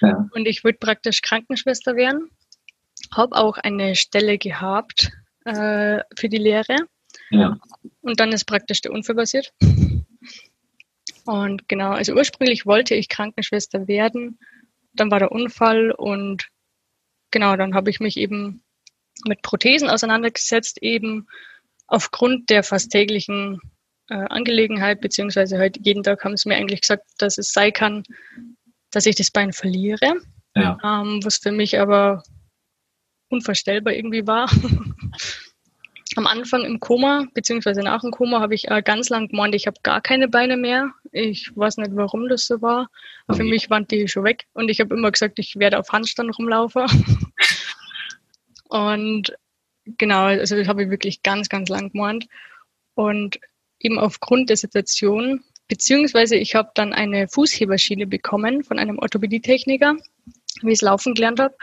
Ja. 0.00 0.28
Und 0.32 0.46
ich 0.46 0.64
wollte 0.64 0.78
praktisch 0.78 1.22
Krankenschwester 1.22 1.96
werden. 1.96 2.30
Habe 3.12 3.36
auch 3.36 3.58
eine 3.58 3.94
Stelle 3.94 4.38
gehabt 4.38 5.12
äh, 5.44 6.00
für 6.16 6.28
die 6.28 6.38
Lehre. 6.38 6.76
Ja. 7.30 7.58
Und 8.02 8.20
dann 8.20 8.32
ist 8.32 8.44
praktisch 8.44 8.80
der 8.80 8.92
Unfall 8.92 9.16
passiert. 9.16 9.52
Und 11.24 11.68
genau, 11.68 11.90
also 11.90 12.14
ursprünglich 12.14 12.66
wollte 12.66 12.94
ich 12.94 13.08
Krankenschwester 13.08 13.88
werden. 13.88 14.38
Dann 14.92 15.10
war 15.10 15.18
der 15.18 15.32
Unfall 15.32 15.90
und 15.90 16.48
genau, 17.30 17.56
dann 17.56 17.74
habe 17.74 17.90
ich 17.90 18.00
mich 18.00 18.16
eben 18.16 18.62
mit 19.26 19.42
Prothesen 19.42 19.88
auseinandergesetzt, 19.88 20.82
eben 20.82 21.26
aufgrund 21.86 22.50
der 22.50 22.62
fast 22.62 22.90
täglichen 22.90 23.60
äh, 24.08 24.14
Angelegenheit, 24.14 25.00
beziehungsweise 25.00 25.58
halt 25.58 25.78
jeden 25.82 26.02
Tag 26.02 26.24
haben 26.24 26.36
sie 26.36 26.48
mir 26.48 26.56
eigentlich 26.56 26.82
gesagt, 26.82 27.04
dass 27.18 27.38
es 27.38 27.52
sein 27.52 27.72
kann, 27.72 28.02
dass 28.90 29.06
ich 29.06 29.16
das 29.16 29.30
Bein 29.30 29.52
verliere. 29.52 30.14
Ja. 30.54 30.78
Ähm, 30.84 31.20
was 31.24 31.38
für 31.38 31.52
mich 31.52 31.78
aber 31.78 32.22
unvorstellbar 33.28 33.94
irgendwie 33.94 34.26
war. 34.26 34.50
Am 36.16 36.26
Anfang 36.26 36.64
im 36.64 36.80
Koma, 36.80 37.26
beziehungsweise 37.34 37.80
nach 37.82 38.02
dem 38.02 38.10
Koma, 38.10 38.40
habe 38.40 38.54
ich 38.54 38.70
äh, 38.70 38.82
ganz 38.82 39.08
lang 39.08 39.28
gemeint, 39.28 39.54
ich 39.54 39.66
habe 39.66 39.78
gar 39.82 40.00
keine 40.00 40.28
Beine 40.28 40.56
mehr. 40.56 40.92
Ich 41.12 41.50
weiß 41.56 41.78
nicht, 41.78 41.90
warum 41.94 42.28
das 42.28 42.46
so 42.46 42.62
war. 42.62 42.88
Okay. 43.26 43.38
Für 43.38 43.44
mich 43.44 43.70
waren 43.70 43.86
die 43.86 44.06
schon 44.08 44.24
weg. 44.24 44.46
Und 44.52 44.70
ich 44.70 44.80
habe 44.80 44.94
immer 44.94 45.10
gesagt, 45.10 45.38
ich 45.38 45.56
werde 45.56 45.78
auf 45.78 45.90
Handstand 45.90 46.38
rumlaufen. 46.38 46.86
Und 48.68 49.36
genau, 49.84 50.24
also 50.24 50.56
das 50.56 50.68
habe 50.68 50.84
ich 50.84 50.90
wirklich 50.90 51.22
ganz, 51.22 51.48
ganz 51.48 51.68
lang 51.68 51.90
gemeint. 51.90 52.26
Und 52.94 53.38
eben 53.80 53.98
aufgrund 53.98 54.50
der 54.50 54.56
Situation, 54.56 55.42
beziehungsweise 55.68 56.36
ich 56.36 56.54
habe 56.54 56.70
dann 56.74 56.92
eine 56.92 57.28
Fußheberschiene 57.28 58.06
bekommen 58.06 58.64
von 58.64 58.78
einem 58.78 58.98
Orthopädietechniker, 58.98 59.96
wie 60.62 60.70
ich 60.70 60.78
es 60.78 60.82
laufen 60.82 61.14
gelernt 61.14 61.40
habe. 61.40 61.56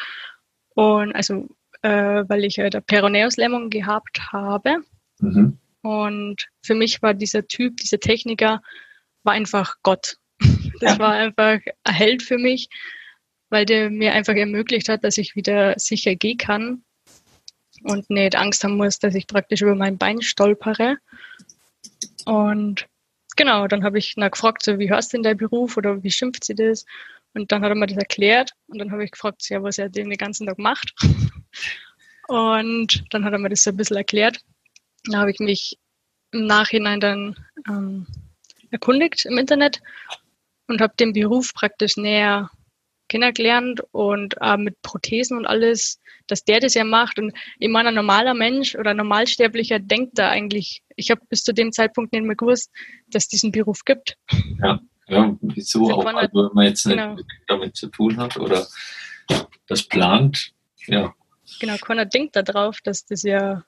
Und 0.75 1.13
also, 1.13 1.47
äh, 1.81 2.23
weil 2.27 2.45
ich 2.45 2.59
halt 2.59 2.75
eine 2.75 2.81
Peroneuslähmung 2.81 3.69
gehabt 3.69 4.31
habe. 4.31 4.77
Mhm. 5.19 5.57
Und 5.81 6.47
für 6.63 6.75
mich 6.75 7.01
war 7.01 7.13
dieser 7.13 7.47
Typ, 7.47 7.77
dieser 7.77 7.99
Techniker, 7.99 8.61
war 9.23 9.33
einfach 9.33 9.75
Gott. 9.83 10.17
Das 10.79 10.93
ja. 10.93 10.99
war 10.99 11.11
einfach 11.11 11.59
ein 11.83 11.93
Held 11.93 12.23
für 12.23 12.39
mich, 12.39 12.67
weil 13.51 13.65
der 13.65 13.91
mir 13.91 14.13
einfach 14.13 14.33
ermöglicht 14.33 14.89
hat, 14.89 15.03
dass 15.03 15.19
ich 15.19 15.35
wieder 15.35 15.77
sicher 15.77 16.15
gehen 16.15 16.39
kann 16.39 16.83
und 17.83 18.09
nicht 18.09 18.35
Angst 18.35 18.63
haben 18.63 18.77
muss, 18.77 18.97
dass 18.97 19.13
ich 19.13 19.27
praktisch 19.27 19.61
über 19.61 19.75
mein 19.75 19.99
Bein 19.99 20.23
stolpere. 20.23 20.97
Und 22.25 22.87
genau, 23.35 23.67
dann 23.67 23.83
habe 23.83 23.99
ich 23.99 24.17
nach 24.17 24.31
gefragt, 24.31 24.63
so, 24.63 24.79
wie 24.79 24.89
hörst 24.89 25.13
du 25.13 25.17
denn 25.17 25.23
dein 25.23 25.37
Beruf 25.37 25.77
oder 25.77 26.01
wie 26.01 26.09
schimpft 26.09 26.45
sie 26.45 26.55
das? 26.55 26.85
Und 27.33 27.51
dann 27.51 27.61
hat 27.61 27.69
er 27.69 27.75
mir 27.75 27.87
das 27.87 27.97
erklärt 27.97 28.53
und 28.67 28.79
dann 28.79 28.91
habe 28.91 29.03
ich 29.03 29.11
gefragt, 29.11 29.47
ja, 29.49 29.61
was 29.63 29.77
er 29.77 29.89
den 29.89 30.09
ganzen 30.11 30.47
Tag 30.47 30.57
macht. 30.57 30.93
Und 32.27 33.03
dann 33.09 33.25
hat 33.25 33.33
er 33.33 33.39
mir 33.39 33.49
das 33.49 33.63
so 33.63 33.71
ein 33.71 33.77
bisschen 33.77 33.97
erklärt. 33.97 34.39
Da 35.05 35.19
habe 35.19 35.31
ich 35.31 35.39
mich 35.39 35.77
im 36.31 36.45
Nachhinein 36.45 36.99
dann 36.99 37.35
ähm, 37.67 38.07
erkundigt 38.69 39.25
im 39.25 39.37
Internet 39.37 39.81
und 40.67 40.81
habe 40.81 40.93
den 40.97 41.13
Beruf 41.13 41.53
praktisch 41.53 41.97
näher 41.97 42.49
kennengelernt 43.09 43.81
und 43.91 44.35
äh, 44.39 44.55
mit 44.55 44.81
Prothesen 44.81 45.37
und 45.37 45.45
alles, 45.45 45.99
dass 46.27 46.45
der 46.45 46.61
das 46.61 46.75
ja 46.75 46.85
macht. 46.85 47.19
Und 47.19 47.33
ich 47.59 47.67
meine, 47.67 47.89
ein 47.89 47.95
normaler 47.95 48.33
Mensch 48.33 48.75
oder 48.75 48.91
ein 48.91 48.97
Normalsterblicher 48.97 49.79
denkt 49.79 50.17
da 50.17 50.29
eigentlich, 50.29 50.81
ich 50.95 51.11
habe 51.11 51.21
bis 51.27 51.43
zu 51.43 51.53
dem 51.53 51.73
Zeitpunkt 51.73 52.13
nicht 52.13 52.23
mehr 52.23 52.37
gewusst, 52.37 52.71
dass 53.09 53.23
es 53.23 53.29
diesen 53.29 53.51
Beruf 53.51 53.83
gibt. 53.83 54.15
Ja, 54.63 54.79
ja 55.07 55.37
wieso 55.41 55.91
auch, 55.91 56.05
also, 56.05 56.45
wenn 56.45 56.55
man 56.55 56.65
jetzt 56.67 56.85
nicht 56.85 56.97
genau. 56.97 57.17
damit 57.47 57.75
zu 57.75 57.87
tun 57.87 58.15
hat 58.17 58.37
oder 58.37 58.65
das 59.67 59.83
plant, 59.83 60.53
ja. 60.87 61.13
Genau, 61.61 61.77
keiner 61.77 62.05
denkt 62.05 62.35
darauf, 62.35 62.81
dass 62.81 63.05
das 63.05 63.21
ja, 63.21 63.63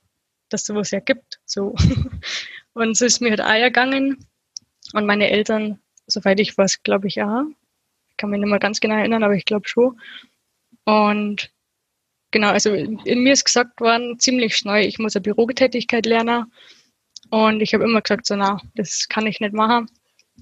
dass 0.50 0.66
sowas 0.66 0.90
ja 0.90 1.00
gibt. 1.00 1.40
So. 1.46 1.76
Und 2.74 2.98
so 2.98 3.06
ist 3.06 3.22
mir 3.22 3.30
halt 3.30 3.42
auch 3.42 3.50
ergangen. 3.50 4.26
Und 4.94 5.06
meine 5.06 5.30
Eltern, 5.30 5.80
soweit 6.08 6.40
ich 6.40 6.58
weiß, 6.58 6.82
glaube 6.82 7.08
ich 7.08 7.22
auch, 7.22 7.44
kann 8.18 8.32
mich 8.32 8.40
nicht 8.40 8.50
mehr 8.50 8.58
ganz 8.58 8.80
genau 8.80 8.96
erinnern, 8.96 9.24
aber 9.24 9.36
ich 9.36 9.46
glaube 9.46 9.68
schon. 9.68 10.02
Und 10.86 11.52
genau, 12.32 12.50
also 12.50 12.74
in, 12.74 13.00
mir 13.06 13.34
ist 13.34 13.46
gesagt 13.46 13.80
worden, 13.80 14.18
ziemlich 14.18 14.58
schnell, 14.58 14.88
ich 14.88 14.98
muss 14.98 15.16
eine 15.16 15.22
Bürotätigkeit 15.22 16.08
lernen. 16.08 16.52
Und 17.30 17.62
ich 17.62 17.76
habe 17.76 17.84
immer 17.84 18.02
gesagt, 18.02 18.26
so, 18.26 18.36
na, 18.36 18.60
das 18.74 19.08
kann 19.08 19.28
ich 19.28 19.40
nicht 19.40 19.54
machen. 19.54 19.88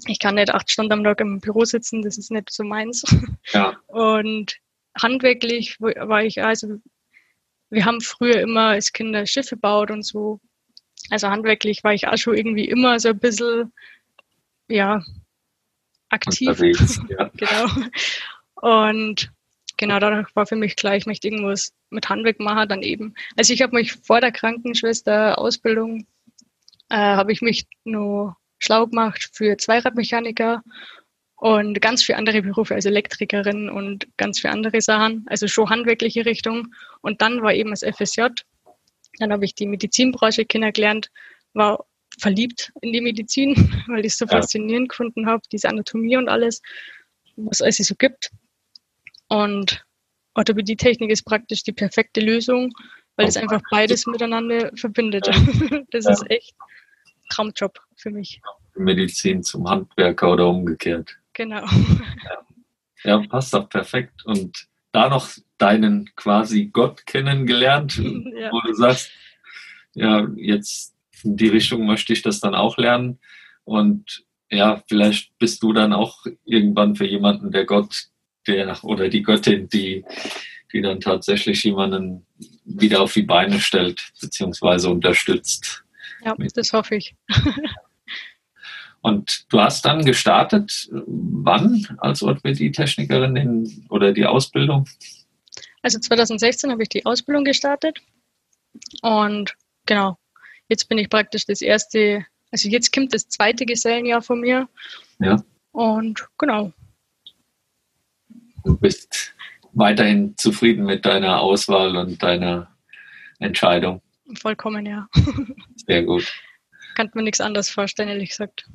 Ich 0.08 0.20
kann 0.20 0.36
nicht 0.36 0.54
acht 0.54 0.72
Stunden 0.72 0.94
am 0.94 1.04
Tag 1.04 1.20
im 1.20 1.42
Büro 1.42 1.66
sitzen, 1.66 2.02
das 2.02 2.18
ist 2.18 2.32
nicht 2.32 2.50
so 2.50 2.64
meins. 2.64 3.04
Ja. 3.52 3.78
Und 3.88 4.56
handwerklich 4.98 5.82
war 5.82 6.24
ich, 6.24 6.42
also, 6.42 6.80
wir 7.72 7.86
haben 7.86 8.02
früher 8.02 8.40
immer 8.42 8.68
als 8.70 8.92
Kinder 8.94 9.26
Schiffe 9.26 9.56
gebaut 9.56 9.90
und 9.92 10.04
so. 10.04 10.40
Also 11.10 11.30
handwerklich 11.30 11.84
war 11.84 11.94
ich 11.94 12.08
auch 12.08 12.18
schon 12.18 12.36
irgendwie 12.36 12.66
immer 12.66 13.00
so 13.00 13.10
ein 13.10 13.20
bisschen, 13.20 13.74
ja, 14.68 15.04
aktiv. 16.10 16.60
Ja. 17.10 17.32
genau. 17.34 17.88
Und 18.56 19.32
genau 19.78 20.00
dadurch 20.00 20.28
war 20.36 20.46
für 20.46 20.56
mich 20.56 20.76
klar, 20.76 20.96
ich 20.96 21.06
möchte 21.06 21.28
irgendwas 21.28 21.74
mit 21.90 22.08
Handwerk 22.10 22.40
machen, 22.40 22.70
dann 22.70 22.84
eben. 22.84 23.16
Also 23.38 23.54
ich 23.54 23.62
habe 23.62 23.76
mich 23.76 23.94
vor 23.94 24.22
der 24.22 24.32
Krankenschwester-Ausbildung, 24.32 26.06
äh, 26.90 26.96
habe 26.96 27.32
ich 27.32 27.42
mich 27.42 27.66
nur 27.84 28.36
schlau 28.60 28.86
gemacht 28.88 29.30
für 29.34 29.58
Zweiradmechaniker 29.58 30.62
und 31.42 31.82
ganz 31.82 32.04
viele 32.04 32.20
andere 32.20 32.44
Berufe, 32.44 32.76
also 32.76 32.90
Elektrikerin 32.90 33.68
und 33.68 34.08
ganz 34.18 34.40
viele 34.40 34.54
andere 34.54 34.80
Sachen, 34.80 35.26
also 35.26 35.48
schon 35.48 35.72
handwerkliche 35.72 36.24
Richtung. 36.24 36.68
Und 37.02 37.24
dann 37.24 37.42
war 37.42 37.52
eben 37.52 37.72
das 37.72 37.82
FSJ. 37.82 38.28
Dann 39.18 39.34
habe 39.34 39.44
ich 39.44 39.56
die 39.56 39.66
Medizinbranche 39.66 40.46
kennengelernt, 40.46 41.10
war 41.54 41.84
verliebt 42.20 42.72
in 42.82 42.94
die 42.94 43.02
Medizin, 43.02 43.56
weil 43.88 44.02
ich 44.02 44.12
es 44.12 44.20
so 44.20 44.26
ja. 44.26 44.34
faszinierend 44.34 44.90
gefunden 44.90 45.26
habe, 45.26 45.42
diese 45.52 45.68
Anatomie 45.68 46.16
und 46.16 46.30
alles, 46.30 46.62
was 47.38 47.60
es 47.62 47.78
so 47.78 47.96
gibt. 47.96 48.30
Und 49.28 49.84
Orthopädietechnik 50.36 51.10
ist 51.10 51.24
praktisch 51.24 51.64
die 51.64 51.74
perfekte 51.74 52.22
Lösung, 52.22 52.72
weil 53.16 53.28
es 53.28 53.36
einfach 53.36 53.64
beides 53.72 54.06
miteinander 54.06 54.72
verbindet. 54.76 55.28
Das 55.90 56.06
ist 56.06 56.24
echt 56.30 56.54
Traumjob 57.32 57.80
für 57.96 58.12
mich. 58.12 58.40
Medizin 58.76 59.42
zum 59.42 59.68
Handwerker 59.68 60.34
oder 60.34 60.48
umgekehrt. 60.48 61.18
Genau. 61.42 61.66
Ja. 63.04 63.18
passt 63.18 63.52
doch 63.56 63.68
perfekt. 63.68 64.24
Und 64.26 64.68
da 64.92 65.10
noch 65.10 65.28
deinen 65.58 66.12
quasi 66.16 66.66
Gott 66.68 67.08
kennengelernt, 67.08 67.98
ja. 68.38 68.52
wo 68.52 68.62
du 68.62 68.76
sagst, 68.76 69.10
ja, 69.96 70.28
jetzt 70.36 70.94
in 71.24 71.36
die 71.36 71.48
Richtung 71.48 71.88
möchte 71.88 72.14
ich 72.14 72.22
das 72.22 72.42
dann 72.42 72.54
auch 72.54 72.78
lernen. 72.78 73.18
Und 73.64 74.24
ja, 74.52 74.84
vielleicht 74.88 75.36
bist 75.40 75.64
du 75.64 75.74
dann 75.74 75.94
auch 75.94 76.28
irgendwann 76.46 76.96
für 76.96 77.08
jemanden 77.08 77.52
der 77.52 77.66
Gott, 77.66 78.10
der 78.46 78.84
oder 78.84 79.10
die 79.10 79.24
Göttin, 79.24 79.68
die, 79.68 80.06
die 80.72 80.82
dann 80.82 81.00
tatsächlich 81.00 81.64
jemanden 81.64 82.28
wieder 82.66 83.02
auf 83.02 83.14
die 83.14 83.24
Beine 83.24 83.60
stellt, 83.60 84.12
beziehungsweise 84.22 84.92
unterstützt. 84.92 85.84
Ja, 86.24 86.36
das 86.54 86.72
hoffe 86.72 86.98
ich. 86.98 87.16
Und 89.02 89.46
du 89.52 89.60
hast 89.60 89.84
dann 89.84 90.06
gestartet, 90.06 90.90
wann 90.92 91.88
als 91.98 92.22
Orthopädie-Technikerin 92.22 93.86
oder 93.90 94.14
die 94.14 94.26
Ausbildung? 94.26 94.88
Also 95.82 96.00
2016 96.00 96.72
habe 96.72 96.84
ich 96.84 96.90
die 96.90 97.06
Ausbildung 97.06 97.44
gestartet 97.44 98.00
und 99.02 99.56
genau, 99.88 100.18
Jetzt 100.72 100.88
bin 100.88 100.98
ich 100.98 101.10
praktisch 101.10 101.46
das 101.46 101.62
erste, 101.62 102.26
also 102.50 102.70
jetzt 102.70 102.94
kommt 102.94 103.14
das 103.14 103.28
zweite 103.28 103.66
Gesellenjahr 103.66 104.22
von 104.22 104.40
mir. 104.40 104.70
Ja. 105.20 105.44
Und 105.74 106.26
genau. 106.38 106.72
Du 108.64 108.78
bist 108.78 109.34
weiterhin 109.74 110.34
zufrieden 110.38 110.86
mit 110.86 111.06
deiner 111.06 111.42
Auswahl 111.42 111.98
und 111.98 112.24
deiner 112.24 112.74
Entscheidung. 113.40 114.02
Vollkommen, 114.40 114.86
ja. 114.86 115.10
Sehr 115.86 116.04
gut. 116.04 116.26
Kann 116.96 117.12
mir 117.16 117.24
nichts 117.24 117.42
anderes 117.42 117.70
vorstellen, 117.70 118.08
ehrlich 118.08 118.30
gesagt. 118.30 118.66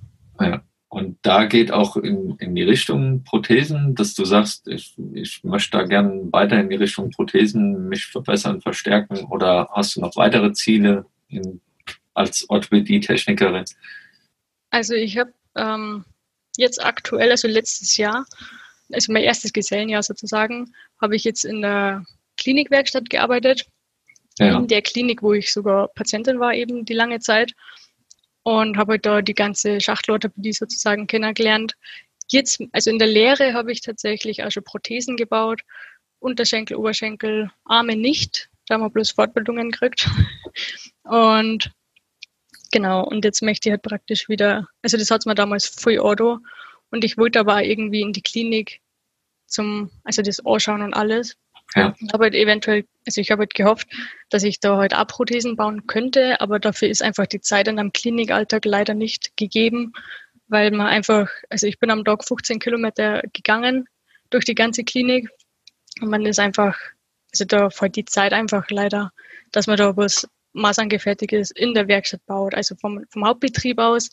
Ja. 0.40 0.62
Und 0.88 1.18
da 1.22 1.44
geht 1.44 1.72
auch 1.72 1.96
in, 1.96 2.36
in 2.38 2.54
die 2.54 2.62
Richtung 2.62 3.24
Prothesen, 3.24 3.94
dass 3.94 4.14
du 4.14 4.24
sagst, 4.24 4.68
ich, 4.68 4.94
ich 5.12 5.42
möchte 5.42 5.76
da 5.76 5.84
gerne 5.84 6.28
weiter 6.32 6.60
in 6.60 6.70
die 6.70 6.76
Richtung 6.76 7.10
Prothesen 7.10 7.88
mich 7.88 8.06
verbessern, 8.06 8.60
verstärken 8.60 9.24
oder 9.26 9.68
hast 9.72 9.96
du 9.96 10.00
noch 10.00 10.16
weitere 10.16 10.52
Ziele 10.52 11.04
in, 11.28 11.60
als 12.14 12.48
Orthopädie-Technikerin? 12.48 13.64
Also 14.70 14.94
ich 14.94 15.18
habe 15.18 15.32
ähm, 15.56 16.04
jetzt 16.56 16.82
aktuell, 16.82 17.30
also 17.30 17.48
letztes 17.48 17.96
Jahr, 17.96 18.24
also 18.92 19.12
mein 19.12 19.24
erstes 19.24 19.52
Gesellenjahr 19.52 20.02
sozusagen, 20.02 20.72
habe 21.00 21.16
ich 21.16 21.24
jetzt 21.24 21.44
in 21.44 21.62
der 21.62 22.04
Klinikwerkstatt 22.38 23.10
gearbeitet. 23.10 23.66
Ja. 24.38 24.58
In 24.58 24.68
der 24.68 24.82
Klinik, 24.82 25.22
wo 25.22 25.32
ich 25.32 25.50
sogar 25.50 25.88
Patientin 25.88 26.38
war, 26.38 26.54
eben 26.54 26.84
die 26.84 26.94
lange 26.94 27.20
Zeit. 27.20 27.52
Und 28.46 28.76
habe 28.76 28.92
halt 28.92 29.04
da 29.04 29.22
die 29.22 29.34
ganze 29.34 29.80
Schachtelorthopädie 29.80 30.52
sozusagen 30.52 31.08
kennengelernt. 31.08 31.74
Jetzt, 32.30 32.62
also 32.70 32.90
in 32.90 33.00
der 33.00 33.08
Lehre 33.08 33.54
habe 33.54 33.72
ich 33.72 33.80
tatsächlich 33.80 34.44
auch 34.44 34.52
schon 34.52 34.62
Prothesen 34.62 35.16
gebaut. 35.16 35.62
Unterschenkel, 36.20 36.76
Oberschenkel, 36.76 37.50
Arme 37.64 37.96
nicht. 37.96 38.48
Da 38.68 38.74
haben 38.74 38.82
wir 38.82 38.90
bloß 38.90 39.10
Fortbildungen 39.10 39.72
gekriegt. 39.72 40.08
Und 41.02 41.72
genau, 42.70 43.02
und 43.04 43.24
jetzt 43.24 43.42
möchte 43.42 43.68
ich 43.68 43.72
halt 43.72 43.82
praktisch 43.82 44.28
wieder, 44.28 44.68
also 44.80 44.96
das 44.96 45.10
hat 45.10 45.22
es 45.22 45.26
mir 45.26 45.34
damals 45.34 45.66
voll 45.66 45.98
Auto. 45.98 46.38
Und 46.90 47.02
ich 47.02 47.18
wollte 47.18 47.40
aber 47.40 47.56
auch 47.56 47.60
irgendwie 47.60 48.02
in 48.02 48.12
die 48.12 48.22
Klinik 48.22 48.80
zum, 49.46 49.90
also 50.04 50.22
das 50.22 50.44
Anschauen 50.46 50.82
und 50.82 50.94
alles. 50.94 51.36
Ja. 51.74 51.94
Ich 51.98 52.12
habe 52.12 52.24
halt 52.24 52.34
eventuell, 52.34 52.84
also 53.06 53.20
ich 53.20 53.30
habe 53.30 53.40
halt 53.40 53.54
gehofft, 53.54 53.88
dass 54.30 54.44
ich 54.44 54.60
da 54.60 54.76
halt 54.76 54.94
auch 54.94 55.06
Prothesen 55.06 55.56
bauen 55.56 55.86
könnte, 55.86 56.40
aber 56.40 56.58
dafür 56.58 56.88
ist 56.88 57.02
einfach 57.02 57.26
die 57.26 57.40
Zeit 57.40 57.68
in 57.68 57.78
einem 57.78 57.92
Klinikalltag 57.92 58.64
leider 58.64 58.94
nicht 58.94 59.36
gegeben, 59.36 59.92
weil 60.48 60.70
man 60.70 60.86
einfach, 60.86 61.28
also 61.50 61.66
ich 61.66 61.78
bin 61.78 61.90
am 61.90 62.04
Tag 62.04 62.24
15 62.24 62.60
Kilometer 62.60 63.22
gegangen 63.32 63.88
durch 64.30 64.44
die 64.44 64.54
ganze 64.54 64.84
Klinik 64.84 65.28
und 66.00 66.08
man 66.08 66.24
ist 66.24 66.38
einfach, 66.38 66.78
also 67.32 67.44
da 67.44 67.70
fällt 67.70 67.96
die 67.96 68.04
Zeit 68.04 68.32
einfach 68.32 68.70
leider, 68.70 69.12
dass 69.52 69.66
man 69.66 69.76
da 69.76 69.96
was 69.96 70.28
Maßangefertigtes 70.52 71.50
in 71.50 71.74
der 71.74 71.88
Werkstatt 71.88 72.24
baut, 72.26 72.54
also 72.54 72.74
vom, 72.76 73.04
vom 73.10 73.26
Hauptbetrieb 73.26 73.78
aus. 73.78 74.10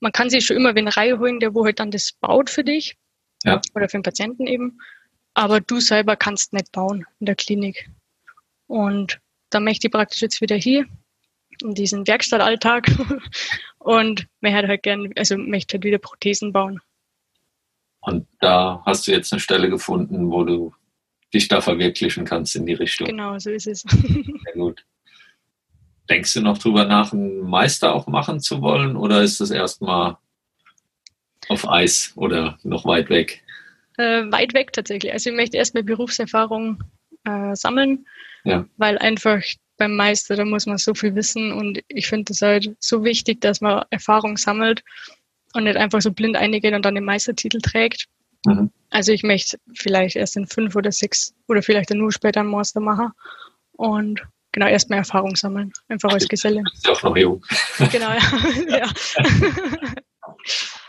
Man 0.00 0.12
kann 0.12 0.30
sich 0.30 0.44
schon 0.44 0.56
immer 0.56 0.74
wen 0.74 0.88
reinholen, 0.88 1.40
der 1.40 1.54
wo 1.54 1.64
halt 1.64 1.78
dann 1.78 1.90
das 1.90 2.12
baut 2.12 2.50
für 2.50 2.64
dich 2.64 2.96
ja. 3.44 3.60
oder 3.74 3.88
für 3.88 3.98
den 3.98 4.02
Patienten 4.02 4.46
eben 4.46 4.78
aber 5.36 5.60
du 5.60 5.80
selber 5.80 6.16
kannst 6.16 6.54
nicht 6.54 6.72
bauen 6.72 7.04
in 7.20 7.26
der 7.26 7.34
Klinik. 7.34 7.90
Und 8.68 9.20
da 9.50 9.60
möchte 9.60 9.86
ich 9.86 9.92
praktisch 9.92 10.22
jetzt 10.22 10.40
wieder 10.40 10.56
hier 10.56 10.86
in 11.62 11.74
diesen 11.74 12.06
Werkstattalltag 12.06 12.90
und 13.78 14.26
möchte 14.40 14.66
halt 14.66 14.82
gern, 14.82 15.12
also 15.14 15.36
möchte 15.36 15.74
halt 15.74 15.84
wieder 15.84 15.98
Prothesen 15.98 16.52
bauen. 16.52 16.80
Und 18.00 18.26
da 18.40 18.82
hast 18.86 19.06
du 19.06 19.12
jetzt 19.12 19.30
eine 19.32 19.40
Stelle 19.40 19.68
gefunden, 19.68 20.30
wo 20.30 20.42
du 20.42 20.74
dich 21.34 21.48
da 21.48 21.60
verwirklichen 21.60 22.24
kannst 22.24 22.56
in 22.56 22.64
die 22.64 22.74
Richtung. 22.74 23.06
Genau, 23.06 23.38
so 23.38 23.50
ist 23.50 23.66
es. 23.66 23.82
Sehr 23.82 24.54
gut. 24.54 24.86
Denkst 26.08 26.32
du 26.32 26.40
noch 26.40 26.56
drüber 26.56 26.86
nach, 26.86 27.12
einen 27.12 27.40
Meister 27.40 27.94
auch 27.94 28.06
machen 28.06 28.40
zu 28.40 28.62
wollen 28.62 28.96
oder 28.96 29.22
ist 29.22 29.40
das 29.40 29.50
erstmal 29.50 30.16
auf 31.48 31.68
Eis 31.68 32.14
oder 32.16 32.58
noch 32.62 32.86
weit 32.86 33.10
weg? 33.10 33.42
Äh, 33.98 34.30
weit 34.30 34.54
weg 34.54 34.72
tatsächlich. 34.72 35.12
Also 35.12 35.30
ich 35.30 35.36
möchte 35.36 35.56
erstmal 35.56 35.82
Berufserfahrung 35.82 36.82
äh, 37.24 37.54
sammeln, 37.54 38.06
ja. 38.44 38.66
weil 38.76 38.98
einfach 38.98 39.42
beim 39.76 39.94
Meister, 39.94 40.36
da 40.36 40.44
muss 40.44 40.66
man 40.66 40.78
so 40.78 40.94
viel 40.94 41.14
wissen 41.14 41.52
und 41.52 41.80
ich 41.88 42.06
finde 42.06 42.32
es 42.32 42.40
halt 42.40 42.76
so 42.80 43.04
wichtig, 43.04 43.40
dass 43.40 43.60
man 43.60 43.84
Erfahrung 43.90 44.36
sammelt 44.36 44.82
und 45.54 45.64
nicht 45.64 45.76
einfach 45.76 46.00
so 46.00 46.12
blind 46.12 46.36
eingeht 46.36 46.74
und 46.74 46.84
dann 46.84 46.94
den 46.94 47.04
Meistertitel 47.04 47.60
trägt. 47.60 48.06
Mhm. 48.46 48.70
Also 48.90 49.12
ich 49.12 49.22
möchte 49.22 49.58
vielleicht 49.74 50.16
erst 50.16 50.36
in 50.36 50.46
fünf 50.46 50.76
oder 50.76 50.92
sechs 50.92 51.34
oder 51.48 51.62
vielleicht 51.62 51.90
nur 51.90 52.12
später 52.12 52.40
einen 52.40 52.50
Master 52.50 52.80
machen 52.80 53.10
und 53.72 54.22
genau 54.52 54.66
erstmal 54.66 55.00
Erfahrung 55.00 55.36
sammeln, 55.36 55.72
einfach 55.88 56.12
als 56.12 56.28
Geselle. 56.28 56.62
Ist 56.72 56.86
ja 56.86 56.92
auch 56.92 57.02
noch 57.02 57.16
jung. 57.16 57.44
Genau, 57.92 58.10
ja. 58.10 58.20
ja. 58.78 58.92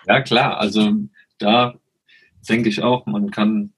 ja 0.06 0.22
klar, 0.22 0.58
also 0.60 0.94
da 1.40 1.76
denke 2.42 2.70
ich 2.70 2.84
auch, 2.84 3.06
man 3.06 3.32
kann 3.32 3.74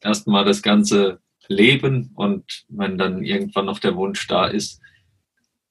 erstmal 0.00 0.44
das 0.44 0.62
Ganze 0.62 1.20
leben 1.48 2.12
und 2.14 2.64
wenn 2.68 2.98
dann 2.98 3.22
irgendwann 3.22 3.66
noch 3.66 3.78
der 3.78 3.96
Wunsch 3.96 4.26
da 4.26 4.46
ist, 4.46 4.80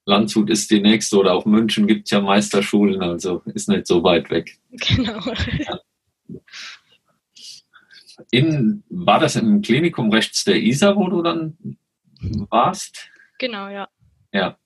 Landshut 0.06 0.50
ist 0.50 0.72
die 0.72 0.80
nächste 0.80 1.18
oder 1.18 1.34
auch 1.34 1.46
München 1.46 1.86
gibt 1.86 2.06
es 2.06 2.12
ja 2.12 2.22
Meisterschulen, 2.22 3.02
also 3.02 3.42
ist 3.46 3.68
nicht 3.68 3.88
so 3.88 4.04
weit 4.04 4.30
weg. 4.30 4.58
Genau. 4.72 5.20
Ja. 5.60 5.80
In, 8.32 8.84
war 8.90 9.20
das 9.20 9.36
im 9.36 9.62
Klinikum 9.62 10.10
rechts 10.12 10.44
der 10.44 10.62
ISA, 10.62 10.96
wo 10.96 11.08
du 11.10 11.22
dann 11.22 11.58
warst? 12.50 13.10
Genau, 13.38 13.68
ja. 13.68 13.88
Ja. 14.32 14.58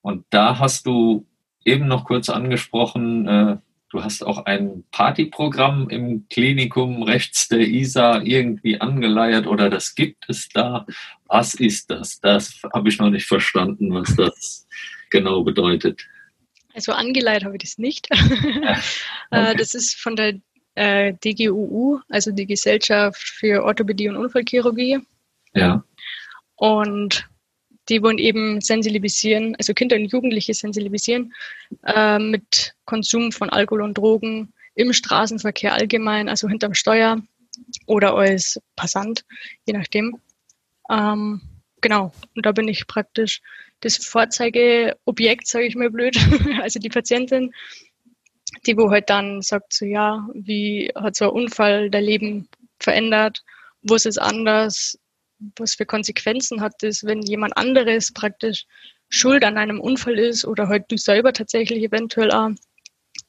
Und 0.00 0.24
da 0.30 0.58
hast 0.58 0.86
du 0.86 1.26
eben 1.64 1.86
noch 1.86 2.04
kurz 2.04 2.28
angesprochen, 2.30 3.28
äh, 3.28 3.58
Du 3.90 4.04
hast 4.04 4.22
auch 4.22 4.46
ein 4.46 4.84
Partyprogramm 4.92 5.90
im 5.90 6.28
Klinikum 6.28 7.02
rechts 7.02 7.48
der 7.48 7.60
ISA 7.60 8.22
irgendwie 8.22 8.80
angeleiert 8.80 9.48
oder 9.48 9.68
das 9.68 9.96
gibt 9.96 10.26
es 10.28 10.48
da. 10.48 10.86
Was 11.26 11.54
ist 11.54 11.90
das? 11.90 12.20
Das 12.20 12.60
habe 12.72 12.88
ich 12.88 12.98
noch 12.98 13.10
nicht 13.10 13.26
verstanden, 13.26 13.92
was 13.92 14.14
das 14.14 14.68
genau 15.10 15.42
bedeutet. 15.42 16.06
Also 16.72 16.92
angeleiert 16.92 17.44
habe 17.44 17.56
ich 17.56 17.62
das 17.62 17.78
nicht. 17.78 18.08
Äh, 19.32 19.42
okay. 19.42 19.54
Das 19.58 19.74
ist 19.74 19.94
von 19.94 20.16
der 20.16 20.40
äh, 20.74 21.14
DGUU, 21.24 22.00
also 22.08 22.32
die 22.32 22.46
Gesellschaft 22.46 23.20
für 23.20 23.62
Orthopädie 23.62 24.08
und 24.08 24.16
Unfallchirurgie. 24.16 24.98
Ja. 25.54 25.84
Und 26.56 27.29
die 27.90 28.02
wollen 28.02 28.18
eben 28.18 28.60
sensibilisieren, 28.60 29.56
also 29.56 29.74
Kinder 29.74 29.96
und 29.96 30.06
Jugendliche 30.06 30.54
sensibilisieren 30.54 31.34
äh, 31.84 32.18
mit 32.18 32.74
Konsum 32.84 33.32
von 33.32 33.50
Alkohol 33.50 33.82
und 33.82 33.98
Drogen 33.98 34.52
im 34.74 34.92
Straßenverkehr 34.92 35.74
allgemein, 35.74 36.28
also 36.28 36.48
hinterm 36.48 36.74
Steuer 36.74 37.20
oder 37.86 38.14
als 38.14 38.60
Passant, 38.76 39.24
je 39.66 39.74
nachdem. 39.74 40.18
Ähm, 40.88 41.40
genau, 41.80 42.12
und 42.36 42.46
da 42.46 42.52
bin 42.52 42.68
ich 42.68 42.86
praktisch 42.86 43.42
das 43.80 43.96
Vorzeigeobjekt, 43.96 45.46
sage 45.46 45.66
ich 45.66 45.74
mal 45.74 45.90
blöd, 45.90 46.16
also 46.62 46.78
die 46.78 46.88
Patientin, 46.88 47.52
die 48.66 48.76
wo 48.76 48.90
halt 48.90 49.10
dann 49.10 49.42
sagt 49.42 49.72
so, 49.72 49.84
ja, 49.84 50.28
wie 50.34 50.90
hat 50.94 51.16
so 51.16 51.26
ein 51.26 51.42
Unfall 51.42 51.90
dein 51.90 52.04
Leben 52.04 52.48
verändert, 52.78 53.42
wo 53.82 53.94
ist 53.94 54.06
es 54.06 54.18
anders, 54.18 54.98
was 55.56 55.74
für 55.74 55.86
Konsequenzen 55.86 56.60
hat 56.60 56.74
das, 56.82 57.04
wenn 57.04 57.22
jemand 57.22 57.56
anderes 57.56 58.12
praktisch 58.12 58.66
schuld 59.08 59.44
an 59.44 59.58
einem 59.58 59.80
Unfall 59.80 60.18
ist 60.18 60.44
oder 60.44 60.68
halt 60.68 60.90
du 60.90 60.96
selber 60.96 61.32
tatsächlich 61.32 61.82
eventuell 61.82 62.30
auch. 62.30 62.50